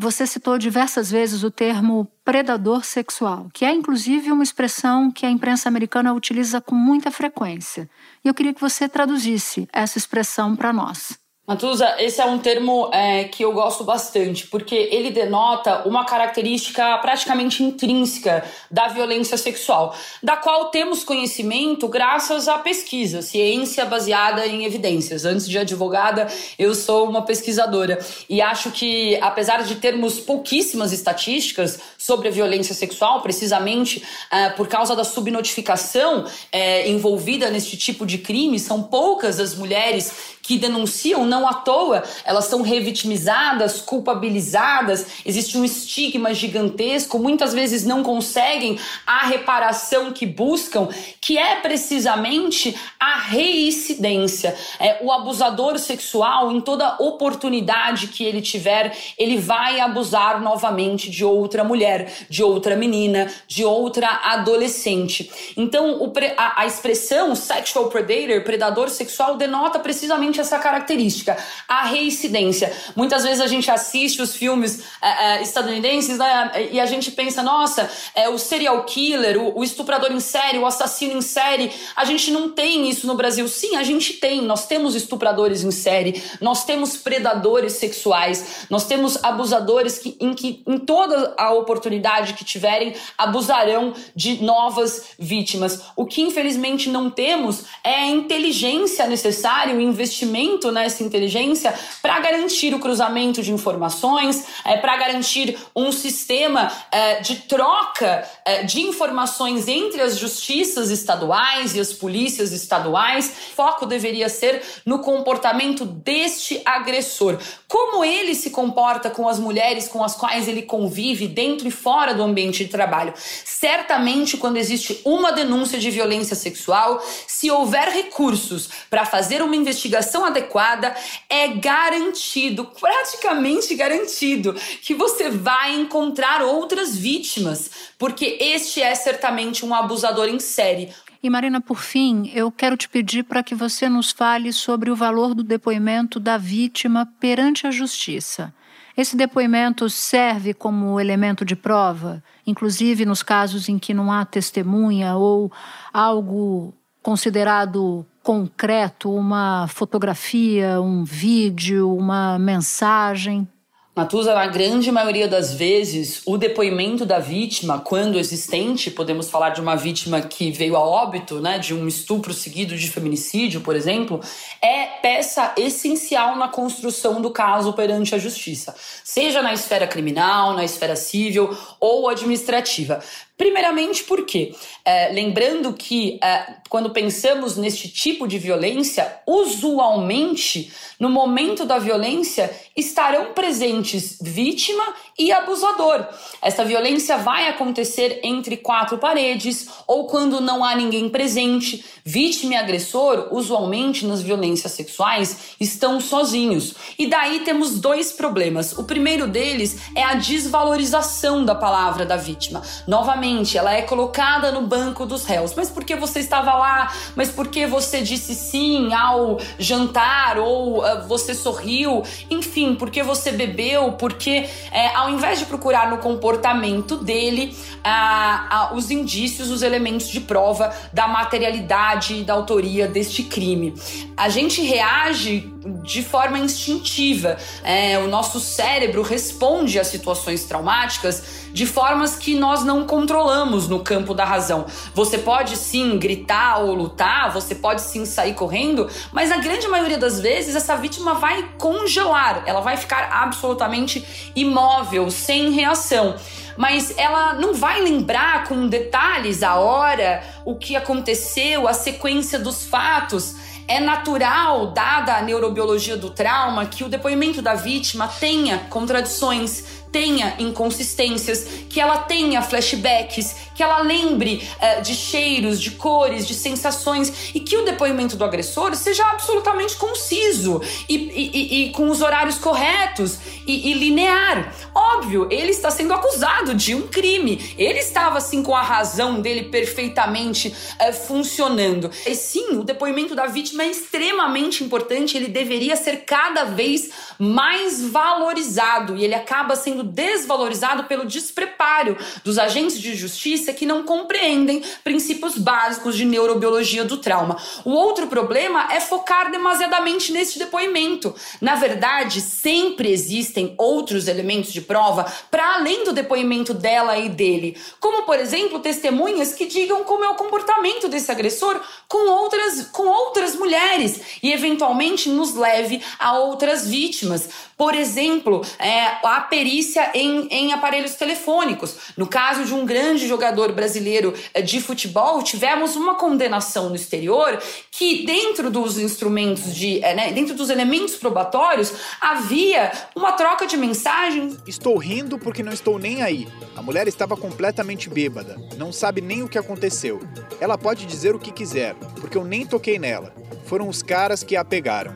Você 0.02 0.26
citou 0.26 0.58
diversas 0.58 1.12
vezes 1.12 1.44
o 1.44 1.52
termo 1.52 2.10
predador 2.24 2.86
sexual, 2.86 3.50
que 3.54 3.66
é 3.66 3.74
inclusive 3.74 4.32
uma 4.32 4.44
expressão 4.44 5.12
que 5.12 5.26
a 5.26 5.30
imprensa 5.30 5.68
americana 5.68 6.14
utiliza 6.14 6.62
com 6.62 6.74
muita 6.74 7.12
frequência. 7.12 7.90
E 8.24 8.30
eu 8.30 8.34
queria 8.34 8.54
que 8.54 8.62
você 8.62 8.88
traduzisse 8.88 9.68
essa 9.74 9.98
expressão 9.98 10.56
para 10.56 10.72
nós. 10.72 11.20
Matusa, 11.50 11.96
esse 11.98 12.22
é 12.22 12.26
um 12.26 12.38
termo 12.38 12.92
é, 12.94 13.24
que 13.24 13.44
eu 13.44 13.52
gosto 13.52 13.84
bastante, 13.84 14.46
porque 14.46 14.76
ele 14.92 15.10
denota 15.10 15.82
uma 15.88 16.06
característica 16.06 16.96
praticamente 17.00 17.64
intrínseca 17.64 18.44
da 18.70 18.88
violência 18.90 19.36
sexual, 19.36 19.96
da 20.22 20.38
qual 20.38 20.66
temos 20.66 21.04
conhecimento 21.04 21.88
graças 21.88 22.48
à 22.48 22.60
pesquisa, 22.60 23.24
ciência 23.24 23.84
baseada 23.84 24.46
em 24.46 24.64
evidências. 24.64 25.26
Antes 25.26 25.50
de 25.50 25.58
advogada, 25.58 26.28
eu 26.60 26.76
sou 26.76 27.10
uma 27.10 27.24
pesquisadora 27.24 27.98
e 28.30 28.44
acho 28.44 28.70
que, 28.70 29.18
apesar 29.20 29.64
de 29.64 29.74
termos 29.78 30.20
pouquíssimas 30.20 30.94
estatísticas 30.94 31.80
sobre 31.98 32.28
a 32.28 32.32
violência 32.32 32.76
sexual, 32.76 33.24
precisamente 33.24 34.04
é, 34.30 34.50
por 34.50 34.68
causa 34.68 34.96
da 34.96 35.04
subnotificação 35.04 36.28
é, 36.52 36.88
envolvida 36.88 37.50
neste 37.50 37.76
tipo 37.76 38.06
de 38.06 38.20
crime, 38.20 38.60
são 38.60 38.84
poucas 38.84 39.40
as 39.40 39.56
mulheres 39.56 40.38
que 40.50 40.58
denunciam, 40.58 41.28
não 41.28 41.48
à 41.48 41.54
toa, 41.54 42.02
elas 42.26 42.46
são 42.46 42.64
revitimizadas, 42.64 43.82
culpabilizadas, 43.82 45.06
existe 45.24 45.56
um 45.56 45.64
estigma 45.64 46.34
gigantesco, 46.34 47.20
muitas 47.20 47.54
vezes 47.54 47.86
não 47.86 48.02
conseguem 48.02 48.80
a 49.06 49.28
reparação 49.28 50.12
que 50.12 50.26
buscam, 50.26 50.88
que 51.22 51.38
é 51.38 51.58
precisamente 51.58 52.76
a 53.00 53.20
reincidência. 53.20 54.58
É, 54.80 54.98
o 55.04 55.12
abusador 55.12 55.78
sexual, 55.78 56.52
em 56.52 56.60
toda 56.60 56.96
oportunidade 57.00 58.08
que 58.08 58.24
ele 58.24 58.42
tiver, 58.42 58.98
ele 59.20 59.38
vai 59.38 59.80
abusar 59.80 60.42
novamente 60.42 61.12
de 61.12 61.24
outra 61.24 61.64
mulher, 61.64 62.12
de 62.28 62.42
outra 62.42 62.76
menina, 62.76 63.32
de 63.48 63.64
outra 63.64 64.22
adolescente. 64.24 65.30
Então, 65.56 66.02
o, 66.02 66.12
a, 66.36 66.64
a 66.64 66.66
expressão 66.66 67.36
sexual 67.36 67.88
predator, 67.90 68.44
predador 68.44 68.90
sexual, 68.90 69.38
denota 69.38 69.78
precisamente 69.78 70.39
essa 70.42 70.60
característica, 70.60 71.38
a 71.68 71.86
reincidência. 71.86 72.72
Muitas 72.96 73.24
vezes 73.24 73.42
a 73.42 73.48
gente 73.48 73.72
assiste 73.72 74.22
os 74.22 74.36
filmes 74.36 74.84
é, 75.02 75.40
é, 75.40 75.42
estadunidenses 75.42 76.18
né, 76.18 76.70
e 76.72 76.80
a 76.80 76.86
gente 76.86 77.12
pensa, 77.12 77.42
nossa, 77.42 77.90
é 78.14 78.30
o 78.30 78.38
serial 78.38 78.84
killer, 78.84 79.42
o, 79.42 79.60
o 79.60 79.64
estuprador 79.64 80.12
em 80.12 80.20
série, 80.20 80.60
o 80.60 80.66
assassino 80.66 81.18
em 81.18 81.22
série. 81.22 81.72
A 81.96 82.06
gente 82.06 82.30
não 82.32 82.50
tem 82.50 82.90
isso 82.90 83.08
no 83.08 83.16
Brasil. 83.16 83.48
Sim, 83.48 83.76
a 83.76 83.84
gente 83.84 84.14
tem. 84.14 84.42
Nós 84.42 84.68
temos 84.68 84.96
estupradores 84.96 85.64
em 85.64 85.72
série, 85.72 86.22
nós 86.40 86.66
temos 86.66 86.98
predadores 86.98 87.74
sexuais, 87.74 88.68
nós 88.70 88.86
temos 88.86 89.22
abusadores 89.24 89.98
que 89.98 90.20
em, 90.20 90.34
que, 90.34 90.62
em 90.68 90.78
toda 90.78 91.34
a 91.38 91.52
oportunidade 91.54 92.34
que 92.34 92.44
tiverem, 92.44 92.94
abusarão 93.18 93.94
de 94.16 94.44
novas 94.44 95.10
vítimas. 95.18 95.82
O 95.96 96.06
que 96.06 96.22
infelizmente 96.22 96.90
não 96.90 97.10
temos 97.10 97.64
é 97.84 97.96
a 97.96 98.08
inteligência 98.08 99.08
necessária, 99.08 99.76
o 99.76 99.82
investimento 99.82 100.29
investimento 100.30 100.72
nessa 100.72 101.04
inteligência 101.04 101.74
para 102.02 102.20
garantir 102.20 102.74
o 102.74 102.80
cruzamento 102.80 103.42
de 103.42 103.52
informações, 103.52 104.46
é, 104.64 104.78
para 104.78 104.96
garantir 104.98 105.58
um 105.76 105.92
sistema 105.92 106.72
é, 106.92 107.20
de 107.22 107.38
troca 107.38 108.28
é, 108.46 108.64
de 108.64 108.82
informações 108.82 109.68
entre 109.68 110.02
as 110.02 110.18
justiças 110.18 110.90
estaduais 110.90 111.76
e 111.76 111.80
as 111.80 111.92
polícias 111.92 112.52
estaduais. 112.52 113.34
O 113.52 113.56
foco 113.56 113.86
deveria 113.86 114.30
ser 114.30 114.62
no 114.86 115.00
comportamento 115.00 115.86
deste 115.86 116.62
agressor. 116.66 117.38
Como 117.68 118.04
ele 118.04 118.36
se 118.36 118.52
comporta 118.52 119.10
com 119.10 119.28
as 119.28 119.40
mulheres 119.40 119.88
com 119.88 120.04
as 120.04 120.16
quais 120.16 120.48
ele 120.48 120.62
convive 120.62 121.28
dentro 121.28 121.68
e 121.68 121.72
fora 121.72 122.14
do 122.14 122.24
ambiente 122.24 122.64
de 122.66 122.70
trabalho. 122.70 123.14
Certamente, 123.18 124.38
quando 124.38 124.58
existe 124.58 125.02
uma 125.04 125.32
denúncia 125.32 125.80
de 125.80 125.90
violência 125.90 126.36
sexual, 126.36 127.04
se 127.28 127.50
houver 127.50 127.90
recursos 127.90 128.70
para 128.90 129.06
fazer 129.06 129.42
uma 129.42 129.56
investigação 129.56 130.19
adequada, 130.26 130.96
é 131.30 131.48
garantido, 131.50 132.66
praticamente 132.66 133.76
garantido, 133.76 134.54
que 134.82 134.94
você 134.94 135.30
vai 135.30 135.76
encontrar 135.76 136.42
outras 136.42 136.96
vítimas, 136.96 137.92
porque 137.98 138.38
este 138.40 138.82
é 138.82 138.94
certamente 138.96 139.66
um 139.66 139.74
abusador 139.74 140.28
em 140.28 140.40
série. 140.40 140.94
E 141.22 141.30
Marina, 141.30 141.60
por 141.60 141.82
fim, 141.82 142.32
eu 142.34 142.50
quero 142.50 142.78
te 142.78 142.88
pedir 142.88 143.24
para 143.24 143.44
que 143.44 143.54
você 143.54 143.90
nos 143.90 144.12
fale 144.12 144.54
sobre 144.54 144.90
o 144.90 144.96
valor 144.96 145.36
do 145.36 145.44
depoimento 145.44 146.18
da 146.20 146.38
vítima 146.38 147.06
perante 147.20 147.68
a 147.68 147.72
justiça. 147.72 148.54
Esse 148.96 149.16
depoimento 149.16 149.90
serve 149.90 150.54
como 150.54 151.00
elemento 151.00 151.46
de 151.46 151.56
prova, 151.56 152.24
inclusive 152.46 153.06
nos 153.06 153.24
casos 153.24 153.70
em 153.70 153.78
que 153.78 153.94
não 153.94 154.12
há 154.12 154.26
testemunha 154.26 155.16
ou 155.16 155.52
algo 155.94 156.74
considerado 157.02 158.06
concreto, 158.22 159.14
uma 159.14 159.68
fotografia, 159.68 160.82
um 160.82 161.04
vídeo, 161.04 161.96
uma 161.96 162.38
mensagem. 162.38 163.48
Natuza, 163.96 164.34
na 164.34 164.48
grande 164.48 164.90
maioria 164.94 165.28
das 165.28 165.54
vezes, 165.54 166.22
o 166.26 166.38
depoimento 166.38 167.06
da 167.06 167.20
vítima, 167.20 167.80
quando 167.80 168.18
existente, 168.18 168.90
podemos 168.90 169.30
falar 169.30 169.50
de 169.50 169.60
uma 169.60 169.76
vítima 169.76 170.22
que 170.22 170.52
veio 170.52 170.78
a 170.78 170.80
óbito, 170.80 171.42
né, 171.42 171.60
de 171.60 171.74
um 171.74 171.86
estupro 171.86 172.34
seguido 172.34 172.78
de 172.78 172.90
feminicídio, 172.90 173.60
por 173.60 173.76
exemplo, 173.76 174.22
é 174.62 174.86
peça 175.02 175.54
essencial 175.58 176.38
na 176.38 176.48
construção 176.48 177.20
do 177.20 177.30
caso 177.30 177.74
perante 177.74 178.16
a 178.16 178.18
justiça, 178.18 178.74
seja 179.04 179.42
na 179.42 179.54
esfera 179.54 179.86
criminal, 179.86 180.54
na 180.54 180.64
esfera 180.64 180.96
civil 180.96 181.50
ou 181.78 182.08
administrativa. 182.08 183.02
Primeiramente, 183.40 184.04
porque 184.04 184.54
é, 184.84 185.14
lembrando 185.14 185.72
que 185.72 186.20
é, 186.22 186.56
quando 186.68 186.90
pensamos 186.90 187.56
neste 187.56 187.88
tipo 187.88 188.28
de 188.28 188.38
violência, 188.38 189.22
usualmente 189.26 190.70
no 191.00 191.10
momento 191.10 191.66
da 191.66 191.80
violência 191.80 192.52
estarão 192.76 193.32
presentes 193.34 194.18
vítima 194.22 194.84
e 195.18 195.32
abusador. 195.32 196.06
Esta 196.42 196.66
violência 196.66 197.18
vai 197.18 197.48
acontecer 197.48 198.20
entre 198.24 198.58
quatro 198.58 198.98
paredes 198.98 199.70
ou 199.88 200.08
quando 200.08 200.42
não 200.42 200.62
há 200.62 200.76
ninguém 200.76 201.08
presente. 201.08 201.86
Vítima 202.04 202.56
e 202.56 202.58
agressor, 202.58 203.30
usualmente 203.32 204.06
nas 204.06 204.22
violências 204.22 204.74
sexuais, 204.74 205.56
estão 205.62 206.02
sozinhos. 206.02 206.74
E 206.98 207.08
daí 207.08 207.42
temos 207.42 207.80
dois 207.80 208.12
problemas. 208.12 208.78
O 208.78 208.84
primeiro 208.84 209.28
deles 209.28 209.78
é 209.96 210.04
a 210.04 210.16
desvalorização 210.16 211.46
da 211.46 211.56
palavra 211.56 212.06
da 212.06 212.18
vítima. 212.18 212.62
Novamente, 212.86 213.29
ela 213.58 213.74
é 213.74 213.82
colocada 213.82 214.52
no 214.52 214.62
banco 214.62 215.06
dos 215.06 215.26
réus. 215.26 215.54
Mas 215.56 215.70
por 215.70 215.84
que 215.84 215.96
você 215.96 216.20
estava 216.20 216.54
lá? 216.54 216.94
Mas 217.16 217.30
por 217.30 217.48
que 217.48 217.66
você 217.68 218.02
disse 218.02 218.34
sim 218.34 218.94
ao 218.94 219.40
jantar? 219.58 220.38
Ou 220.38 220.80
uh, 220.80 221.08
você 221.08 221.34
sorriu? 221.34 222.04
Enfim, 222.30 222.76
por 222.76 222.90
que 222.90 223.04
você 223.04 223.32
bebeu? 223.32 223.94
Porque 223.94 224.50
é, 224.72 224.96
ao 224.96 225.10
invés 225.10 225.40
de 225.40 225.46
procurar 225.46 225.90
no 225.90 226.00
comportamento 226.00 226.98
dele 226.98 227.56
uh, 227.78 228.76
os 228.76 228.90
indícios, 228.90 229.50
os 229.52 229.62
elementos 229.62 230.10
de 230.10 230.20
prova 230.20 230.74
da 230.92 231.08
materialidade 231.08 232.16
e 232.16 232.24
da 232.24 232.34
autoria 232.34 232.88
deste 232.88 233.24
crime, 233.24 233.74
a 234.18 234.30
gente 234.30 234.62
reage 234.62 235.52
de 235.84 236.02
forma 236.02 236.40
instintiva. 236.40 237.38
É, 237.64 238.00
o 238.00 238.08
nosso 238.08 238.40
cérebro 238.40 239.02
responde 239.02 239.80
a 239.80 239.84
situações 239.84 240.44
traumáticas 240.46 241.39
de 241.54 241.66
formas 241.66 242.16
que 242.16 242.36
nós 242.36 242.64
não 242.64 242.86
controlamos 242.86 243.68
no 243.68 243.80
campo 243.80 244.14
da 244.14 244.26
razão. 244.26 244.66
Você 244.94 245.18
pode 245.18 245.56
sim 245.56 245.98
gritar 245.98 246.60
ou 246.60 246.74
lutar, 246.74 247.32
você 247.32 247.56
pode 247.56 247.82
sim 247.82 248.06
sair 248.06 248.34
correndo, 248.34 248.90
mas 249.12 249.30
na 249.30 249.38
grande 249.38 249.68
maioria 249.68 249.98
das 249.98 250.20
vezes 250.20 250.56
essa 250.56 250.76
vítima 250.76 251.16
vai 251.16 251.50
congelar, 251.58 252.44
ela 252.46 252.62
vai 252.62 252.78
ficar 252.78 253.10
absolutamente 253.12 254.32
imóvel, 254.36 255.10
sem 255.10 255.52
reação 255.52 256.16
mas 256.60 256.94
ela 256.98 257.36
não 257.36 257.54
vai 257.54 257.80
lembrar 257.80 258.44
com 258.44 258.68
detalhes 258.68 259.44
a 259.44 259.56
hora, 259.56 260.22
o 260.44 260.58
que 260.58 260.76
aconteceu, 260.76 261.70
a 261.70 261.74
sequência 261.74 262.38
dos 262.38 262.66
fatos. 262.66 263.34
É 263.66 263.80
natural, 263.80 264.72
dada 264.72 265.16
a 265.16 265.22
neurobiologia 265.22 265.96
do 265.96 266.10
trauma, 266.10 266.66
que 266.66 266.84
o 266.84 266.90
depoimento 266.90 267.42
da 267.42 267.54
vítima 267.54 268.10
tenha 268.10 268.58
contradições 268.70 269.79
tenha 269.92 270.36
inconsistências, 270.40 271.48
que 271.70 271.80
ela 271.80 272.00
tenha 272.00 272.42
flashbacks, 272.42 273.36
que 273.56 273.64
ela 273.64 273.80
lembre 273.80 274.48
uh, 274.58 274.82
de 274.82 274.96
cheiros, 274.96 275.62
de 275.62 275.72
cores, 275.72 276.28
de 276.28 276.34
sensações 276.34 277.32
e 277.34 277.40
que 277.40 277.58
o 277.58 277.66
depoimento 277.66 278.16
do 278.16 278.24
agressor 278.24 278.76
seja 278.76 279.04
absolutamente 279.12 279.76
conciso 279.76 280.62
e, 280.88 280.96
e, 280.96 281.32
e, 281.34 281.64
e 281.66 281.72
com 281.72 281.90
os 281.90 282.02
horários 282.02 282.38
corretos 282.38 283.18
e, 283.46 283.74
linear. 283.74 284.54
Óbvio, 284.74 285.28
ele 285.32 285.52
está 285.52 285.72
sendo 285.72 285.94
acusado 285.94 286.54
de 286.54 286.76
um 286.76 286.88
crime, 286.88 287.54
ele 287.58 287.80
estava 287.80 288.20
assim 288.20 288.44
com 288.44 288.56
a 288.56 288.62
razão 288.62 289.22
dele 289.22 289.46
perfeitamente 289.46 290.50
uh, 290.80 290.94
funcionando. 290.94 291.90
E 292.06 292.16
sim, 292.16 292.58
o 292.58 292.64
depoimento 292.64 293.16
da 293.16 293.26
vítima 293.26 293.64
é 293.64 293.72
extremamente 293.72 294.64
importante, 294.64 295.18
ele 295.18 295.28
deveria 295.28 295.76
ser 295.76 296.06
cada 296.06 296.46
vez 296.46 296.92
mais 297.18 297.84
valorizado 297.90 298.96
e 298.96 299.04
ele 299.04 299.16
acaba 299.16 299.56
sendo 299.56 299.79
sendo 299.80 299.84
desvalorizado 299.84 300.84
pelo 300.84 301.06
despreparo 301.06 301.98
dos 302.24 302.38
agentes 302.38 302.80
de 302.80 302.96
justiça 302.96 303.54
que 303.54 303.66
não 303.66 303.84
compreendem 303.84 304.62
princípios 304.84 305.38
básicos 305.38 305.96
de 305.96 306.06
neurobiologia 306.06 306.84
do 306.84 306.98
trauma. 306.98 307.38
O 307.64 307.72
outro 307.72 308.08
problema 308.08 308.68
é 308.72 308.80
focar 308.80 309.32
demasiadamente 309.32 310.12
neste 310.12 310.38
depoimento. 310.38 311.16
Na 311.40 311.56
verdade, 311.56 312.22
sempre 312.22 312.92
existem 312.92 313.54
outros 313.58 314.08
elementos 314.08 314.52
de 314.52 314.62
prova 314.62 315.06
para 315.32 315.56
além 315.56 315.84
do 315.84 315.94
depoimento 315.94 316.54
dela 316.54 316.98
e 316.98 317.10
dele, 317.10 317.58
como 317.80 318.04
por 318.04 318.20
exemplo, 318.20 318.60
testemunhas 318.60 319.34
que 319.34 319.46
digam 319.46 319.84
como 319.84 320.04
é 320.04 320.10
o 320.10 320.16
comportamento 320.16 320.88
desse 320.88 321.12
agressor 321.12 321.60
com 321.88 322.10
outras 322.10 322.70
com 322.72 322.88
outras 322.88 323.36
mulheres 323.36 324.00
e 324.22 324.32
eventualmente 324.32 325.10
nos 325.10 325.36
leve 325.36 325.82
a 325.98 326.18
outras 326.18 326.68
vítimas. 326.68 327.30
Por 327.60 327.76
exemplo, 327.76 328.42
é, 328.58 328.86
a 329.04 329.20
perícia 329.20 329.92
em, 329.94 330.30
em 330.32 330.54
aparelhos 330.54 330.94
telefônicos. 330.94 331.76
No 331.98 332.08
caso 332.08 332.46
de 332.46 332.54
um 332.54 332.66
grande 332.66 333.06
jogador 333.06 333.52
brasileiro 333.52 334.14
é, 334.34 334.42
de 334.42 334.62
futebol, 334.62 335.22
tivemos 335.22 335.76
uma 335.76 335.96
condenação 335.96 336.70
no 336.70 336.76
exterior 336.78 337.38
que, 337.70 338.06
dentro 338.06 338.50
dos 338.50 338.78
instrumentos 338.78 339.54
de. 339.54 339.84
É, 339.84 339.94
né, 339.94 340.14
dentro 340.14 340.36
dos 340.36 340.50
elementos 340.50 340.96
probatórios, 340.96 341.74
havia 342.00 342.72
uma 342.96 343.12
troca 343.12 343.46
de 343.46 343.58
mensagens. 343.58 344.38
Estou 344.48 344.78
rindo 344.78 345.20
porque 345.20 345.44
não 345.44 345.52
estou 345.52 345.78
nem 345.78 346.02
aí. 346.02 346.30
A 346.56 346.62
mulher 346.62 346.88
estava 346.88 347.18
completamente 347.18 347.90
bêbada, 347.90 348.38
não 348.58 348.72
sabe 348.72 349.02
nem 349.02 349.22
o 349.22 349.28
que 349.28 349.38
aconteceu. 349.38 350.00
Ela 350.40 350.58
pode 350.58 350.86
dizer 350.86 351.14
o 351.14 351.20
que 351.20 351.34
quiser, 351.34 351.76
porque 352.00 352.18
eu 352.18 352.24
nem 352.24 352.46
toquei 352.46 352.80
nela. 352.80 353.14
Foram 353.44 353.68
os 353.68 353.82
caras 353.82 354.24
que 354.24 354.38
a 354.38 354.46
pegaram. 354.46 354.94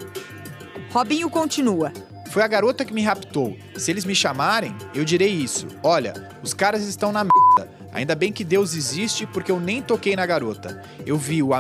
Robinho 0.94 1.30
continua. 1.30 1.92
Foi 2.34 2.42
a 2.42 2.48
garota 2.48 2.84
que 2.84 2.96
me 2.96 3.04
raptou. 3.04 3.56
Se 3.78 3.92
eles 3.92 4.06
me 4.06 4.16
chamarem, 4.16 4.76
eu 4.96 5.06
direi 5.06 5.30
isso. 5.30 5.68
Olha, 5.84 6.32
os 6.42 6.52
caras 6.52 6.82
estão 6.82 7.12
na 7.12 7.24
merda. 7.24 7.72
Ainda 7.92 8.16
bem 8.16 8.34
que 8.34 8.44
Deus 8.44 8.74
existe 8.74 9.28
porque 9.28 9.52
eu 9.52 9.60
nem 9.60 9.84
toquei 9.84 10.16
na 10.16 10.26
garota. 10.26 10.82
Eu 11.06 11.16
vi 11.16 11.44
o 11.44 11.54
a 11.54 11.60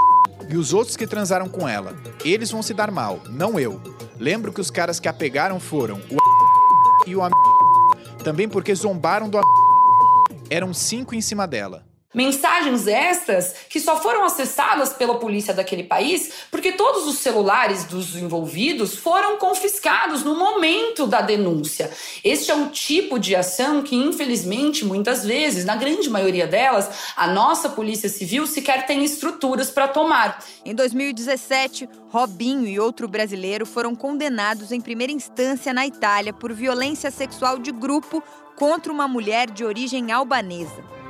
e 0.48 0.56
os 0.56 0.72
outros 0.72 0.96
que 0.96 1.06
transaram 1.06 1.46
com 1.46 1.68
ela. 1.68 1.94
Eles 2.24 2.50
vão 2.50 2.62
se 2.62 2.72
dar 2.72 2.90
mal, 2.90 3.20
não 3.28 3.60
eu. 3.60 3.78
Lembro 4.18 4.50
que 4.50 4.62
os 4.62 4.70
caras 4.70 4.98
que 4.98 5.08
a 5.08 5.12
pegaram 5.12 5.60
foram 5.60 6.00
o 6.10 6.16
e 7.06 7.14
o 7.14 7.20
Também 8.24 8.48
porque 8.48 8.74
zombaram 8.74 9.28
do 9.28 9.38
Eram 10.48 10.72
cinco 10.72 11.14
em 11.14 11.20
cima 11.20 11.46
dela. 11.46 11.84
Mensagens 12.14 12.86
estas 12.86 13.54
que 13.68 13.80
só 13.80 14.00
foram 14.00 14.24
acessadas 14.24 14.92
pela 14.92 15.18
polícia 15.18 15.52
daquele 15.52 15.82
país 15.82 16.30
porque 16.50 16.72
todos 16.72 17.06
os 17.06 17.18
celulares 17.18 17.84
dos 17.84 18.14
envolvidos 18.14 18.96
foram 18.96 19.36
confiscados 19.36 20.22
no 20.22 20.36
momento 20.36 21.06
da 21.06 21.20
denúncia. 21.20 21.90
Este 22.22 22.52
é 22.52 22.54
um 22.54 22.68
tipo 22.68 23.18
de 23.18 23.34
ação 23.34 23.82
que, 23.82 23.96
infelizmente, 23.96 24.84
muitas 24.84 25.24
vezes, 25.24 25.64
na 25.64 25.74
grande 25.74 26.08
maioria 26.08 26.46
delas, 26.46 26.88
a 27.16 27.26
nossa 27.26 27.68
Polícia 27.68 28.08
Civil 28.08 28.46
sequer 28.46 28.86
tem 28.86 29.04
estruturas 29.04 29.70
para 29.70 29.88
tomar. 29.88 30.42
Em 30.64 30.74
2017, 30.74 31.88
Robinho 32.08 32.68
e 32.68 32.78
outro 32.78 33.08
brasileiro 33.08 33.66
foram 33.66 33.94
condenados 33.94 34.70
em 34.70 34.80
primeira 34.80 35.12
instância 35.12 35.74
na 35.74 35.84
Itália 35.84 36.32
por 36.32 36.52
violência 36.52 37.10
sexual 37.10 37.58
de 37.58 37.72
grupo 37.72 38.22
contra 38.56 38.92
uma 38.92 39.08
mulher 39.08 39.50
de 39.50 39.64
origem 39.64 40.12
albanesa. 40.12 41.03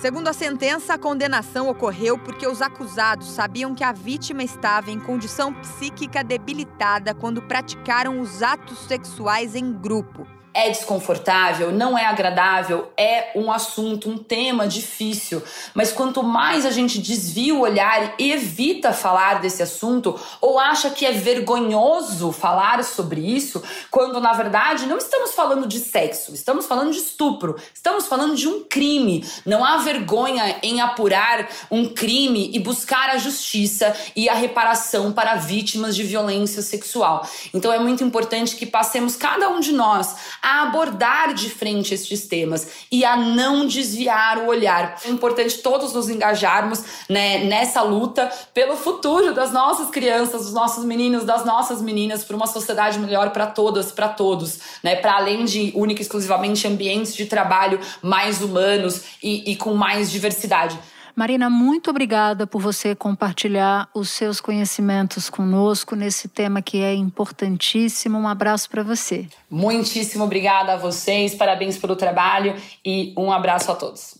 Segundo 0.00 0.28
a 0.28 0.32
sentença, 0.32 0.94
a 0.94 0.98
condenação 0.98 1.68
ocorreu 1.68 2.16
porque 2.16 2.46
os 2.46 2.62
acusados 2.62 3.32
sabiam 3.32 3.74
que 3.74 3.82
a 3.82 3.90
vítima 3.90 4.44
estava 4.44 4.92
em 4.92 5.00
condição 5.00 5.52
psíquica 5.52 6.22
debilitada 6.22 7.12
quando 7.12 7.42
praticaram 7.42 8.20
os 8.20 8.40
atos 8.40 8.78
sexuais 8.86 9.56
em 9.56 9.72
grupo 9.72 10.24
é 10.58 10.70
desconfortável, 10.70 11.70
não 11.70 11.96
é 11.96 12.04
agradável, 12.04 12.90
é 12.96 13.30
um 13.36 13.52
assunto, 13.52 14.10
um 14.10 14.18
tema 14.18 14.66
difícil. 14.66 15.40
Mas 15.72 15.92
quanto 15.92 16.20
mais 16.20 16.66
a 16.66 16.72
gente 16.72 16.98
desvia 16.98 17.54
o 17.54 17.60
olhar 17.60 18.14
e 18.18 18.32
evita 18.32 18.92
falar 18.92 19.40
desse 19.40 19.62
assunto, 19.62 20.18
ou 20.40 20.58
acha 20.58 20.90
que 20.90 21.06
é 21.06 21.12
vergonhoso 21.12 22.32
falar 22.32 22.82
sobre 22.82 23.20
isso, 23.20 23.62
quando 23.88 24.20
na 24.20 24.32
verdade 24.32 24.86
não 24.86 24.98
estamos 24.98 25.32
falando 25.32 25.64
de 25.64 25.78
sexo, 25.78 26.34
estamos 26.34 26.66
falando 26.66 26.90
de 26.90 26.98
estupro, 26.98 27.54
estamos 27.72 28.08
falando 28.08 28.34
de 28.34 28.48
um 28.48 28.64
crime. 28.64 29.24
Não 29.46 29.64
há 29.64 29.76
vergonha 29.76 30.56
em 30.60 30.80
apurar 30.80 31.48
um 31.70 31.88
crime 31.88 32.50
e 32.52 32.58
buscar 32.58 33.10
a 33.10 33.18
justiça 33.18 33.94
e 34.16 34.28
a 34.28 34.34
reparação 34.34 35.12
para 35.12 35.36
vítimas 35.36 35.94
de 35.94 36.02
violência 36.02 36.62
sexual. 36.62 37.24
Então 37.54 37.72
é 37.72 37.78
muito 37.78 38.02
importante 38.02 38.56
que 38.56 38.66
passemos 38.66 39.14
cada 39.14 39.48
um 39.50 39.60
de 39.60 39.70
nós 39.70 40.16
a 40.48 40.62
abordar 40.62 41.34
de 41.34 41.50
frente 41.50 41.92
estes 41.92 42.26
temas 42.26 42.68
e 42.90 43.04
a 43.04 43.16
não 43.16 43.66
desviar 43.66 44.38
o 44.38 44.46
olhar. 44.46 44.96
É 45.04 45.10
importante 45.10 45.58
todos 45.58 45.92
nos 45.92 46.08
engajarmos 46.08 46.82
né, 47.08 47.44
nessa 47.44 47.82
luta 47.82 48.30
pelo 48.54 48.76
futuro 48.76 49.34
das 49.34 49.52
nossas 49.52 49.90
crianças, 49.90 50.44
dos 50.44 50.54
nossos 50.54 50.84
meninos, 50.84 51.24
das 51.24 51.44
nossas 51.44 51.82
meninas, 51.82 52.24
por 52.24 52.34
uma 52.34 52.46
sociedade 52.46 52.98
melhor 52.98 53.30
para 53.30 53.46
todas, 53.46 53.92
para 53.92 54.08
todos, 54.08 54.58
né, 54.82 54.96
para 54.96 55.16
além 55.16 55.44
de 55.44 55.70
única 55.74 56.00
e 56.00 56.02
exclusivamente 56.02 56.66
ambientes 56.66 57.14
de 57.14 57.26
trabalho 57.26 57.78
mais 58.00 58.40
humanos 58.40 59.02
e, 59.22 59.52
e 59.52 59.56
com 59.56 59.74
mais 59.74 60.10
diversidade. 60.10 60.78
Marina, 61.18 61.50
muito 61.50 61.90
obrigada 61.90 62.46
por 62.46 62.62
você 62.62 62.94
compartilhar 62.94 63.88
os 63.92 64.08
seus 64.08 64.40
conhecimentos 64.40 65.28
conosco 65.28 65.96
nesse 65.96 66.28
tema 66.28 66.62
que 66.62 66.80
é 66.80 66.94
importantíssimo. 66.94 68.16
Um 68.16 68.28
abraço 68.28 68.70
para 68.70 68.84
você. 68.84 69.26
Muitíssimo 69.50 70.22
obrigada 70.22 70.74
a 70.74 70.76
vocês, 70.76 71.34
parabéns 71.34 71.76
pelo 71.76 71.96
trabalho 71.96 72.54
e 72.86 73.12
um 73.18 73.32
abraço 73.32 73.72
a 73.72 73.74
todos. 73.74 74.16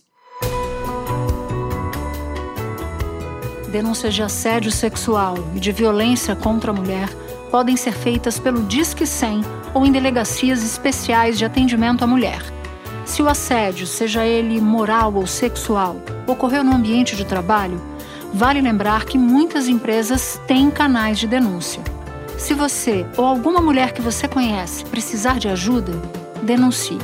Denúncias 3.71 4.13
de 4.13 4.21
assédio 4.21 4.69
sexual 4.69 5.35
e 5.55 5.59
de 5.61 5.71
violência 5.71 6.35
contra 6.35 6.71
a 6.71 6.73
mulher 6.73 7.07
podem 7.49 7.77
ser 7.77 7.93
feitas 7.93 8.37
pelo 8.37 8.63
Disque 8.63 9.07
100 9.07 9.39
ou 9.73 9.85
em 9.85 9.91
delegacias 9.93 10.61
especiais 10.65 11.37
de 11.37 11.45
atendimento 11.45 12.03
à 12.03 12.07
mulher. 12.07 12.58
Se 13.09 13.23
o 13.23 13.27
assédio, 13.27 13.87
seja 13.87 14.23
ele 14.23 14.61
moral 14.61 15.15
ou 15.15 15.25
sexual, 15.25 15.99
ocorreu 16.27 16.63
no 16.63 16.75
ambiente 16.75 17.15
de 17.15 17.25
trabalho, 17.25 17.81
vale 18.31 18.61
lembrar 18.61 19.05
que 19.05 19.17
muitas 19.17 19.67
empresas 19.67 20.39
têm 20.45 20.69
canais 20.69 21.17
de 21.17 21.25
denúncia. 21.25 21.81
Se 22.37 22.53
você 22.53 23.07
ou 23.17 23.25
alguma 23.25 23.61
mulher 23.61 23.93
que 23.93 24.01
você 24.01 24.27
conhece 24.27 24.85
precisar 24.85 25.39
de 25.39 25.47
ajuda, 25.47 25.91
denuncie. 26.43 26.99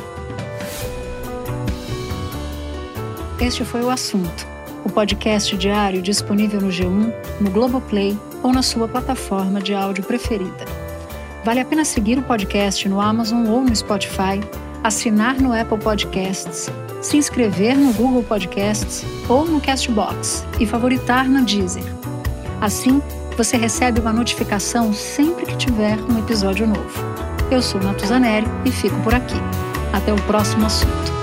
Este 3.42 3.66
foi 3.66 3.82
o 3.82 3.90
assunto. 3.90 4.46
O 4.86 4.90
podcast 4.92 5.58
diário 5.58 6.04
disponível 6.04 6.62
no 6.62 6.70
G1, 6.70 7.12
no 7.42 7.50
Globoplay 7.50 8.16
ou 8.44 8.54
na 8.54 8.62
sua 8.62 8.88
plataforma 8.88 9.60
de 9.60 9.74
áudio 9.74 10.04
preferida. 10.04 10.66
Vale 11.44 11.62
a 11.62 11.66
pena 11.66 11.84
seguir 11.84 12.20
o 12.20 12.24
podcast 12.24 12.88
no 12.88 13.02
Amazon 13.02 13.48
ou 13.48 13.64
no 13.64 13.76
Spotify 13.76 14.40
assinar 14.86 15.42
no 15.42 15.52
Apple 15.52 15.80
Podcasts, 15.80 16.70
se 17.02 17.18
inscrever 17.18 17.76
no 17.76 17.92
Google 17.92 18.22
Podcasts 18.22 19.04
ou 19.28 19.44
no 19.44 19.60
Castbox 19.60 20.46
e 20.60 20.66
favoritar 20.68 21.28
no 21.28 21.44
Deezer. 21.44 21.84
Assim, 22.62 23.02
você 23.36 23.58
recebe 23.58 24.00
uma 24.00 24.14
notificação 24.14 24.94
sempre 24.94 25.48
que 25.48 25.58
tiver 25.58 25.98
um 26.02 26.20
episódio 26.20 26.68
novo. 26.68 27.04
Eu 27.50 27.64
sou 27.64 27.82
Natuzaneri 27.82 28.46
e 28.64 28.72
fico 28.72 28.96
por 29.02 29.16
aqui. 29.16 29.34
Até 29.92 30.14
o 30.14 30.22
próximo 30.28 30.68
assunto. 30.68 31.16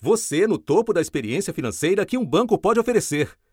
Você 0.00 0.46
no 0.46 0.58
topo 0.58 0.92
da 0.92 1.00
experiência 1.00 1.52
financeira 1.52 2.06
que 2.06 2.16
um 2.16 2.24
banco 2.24 2.56
pode 2.56 2.78
oferecer. 2.78 3.36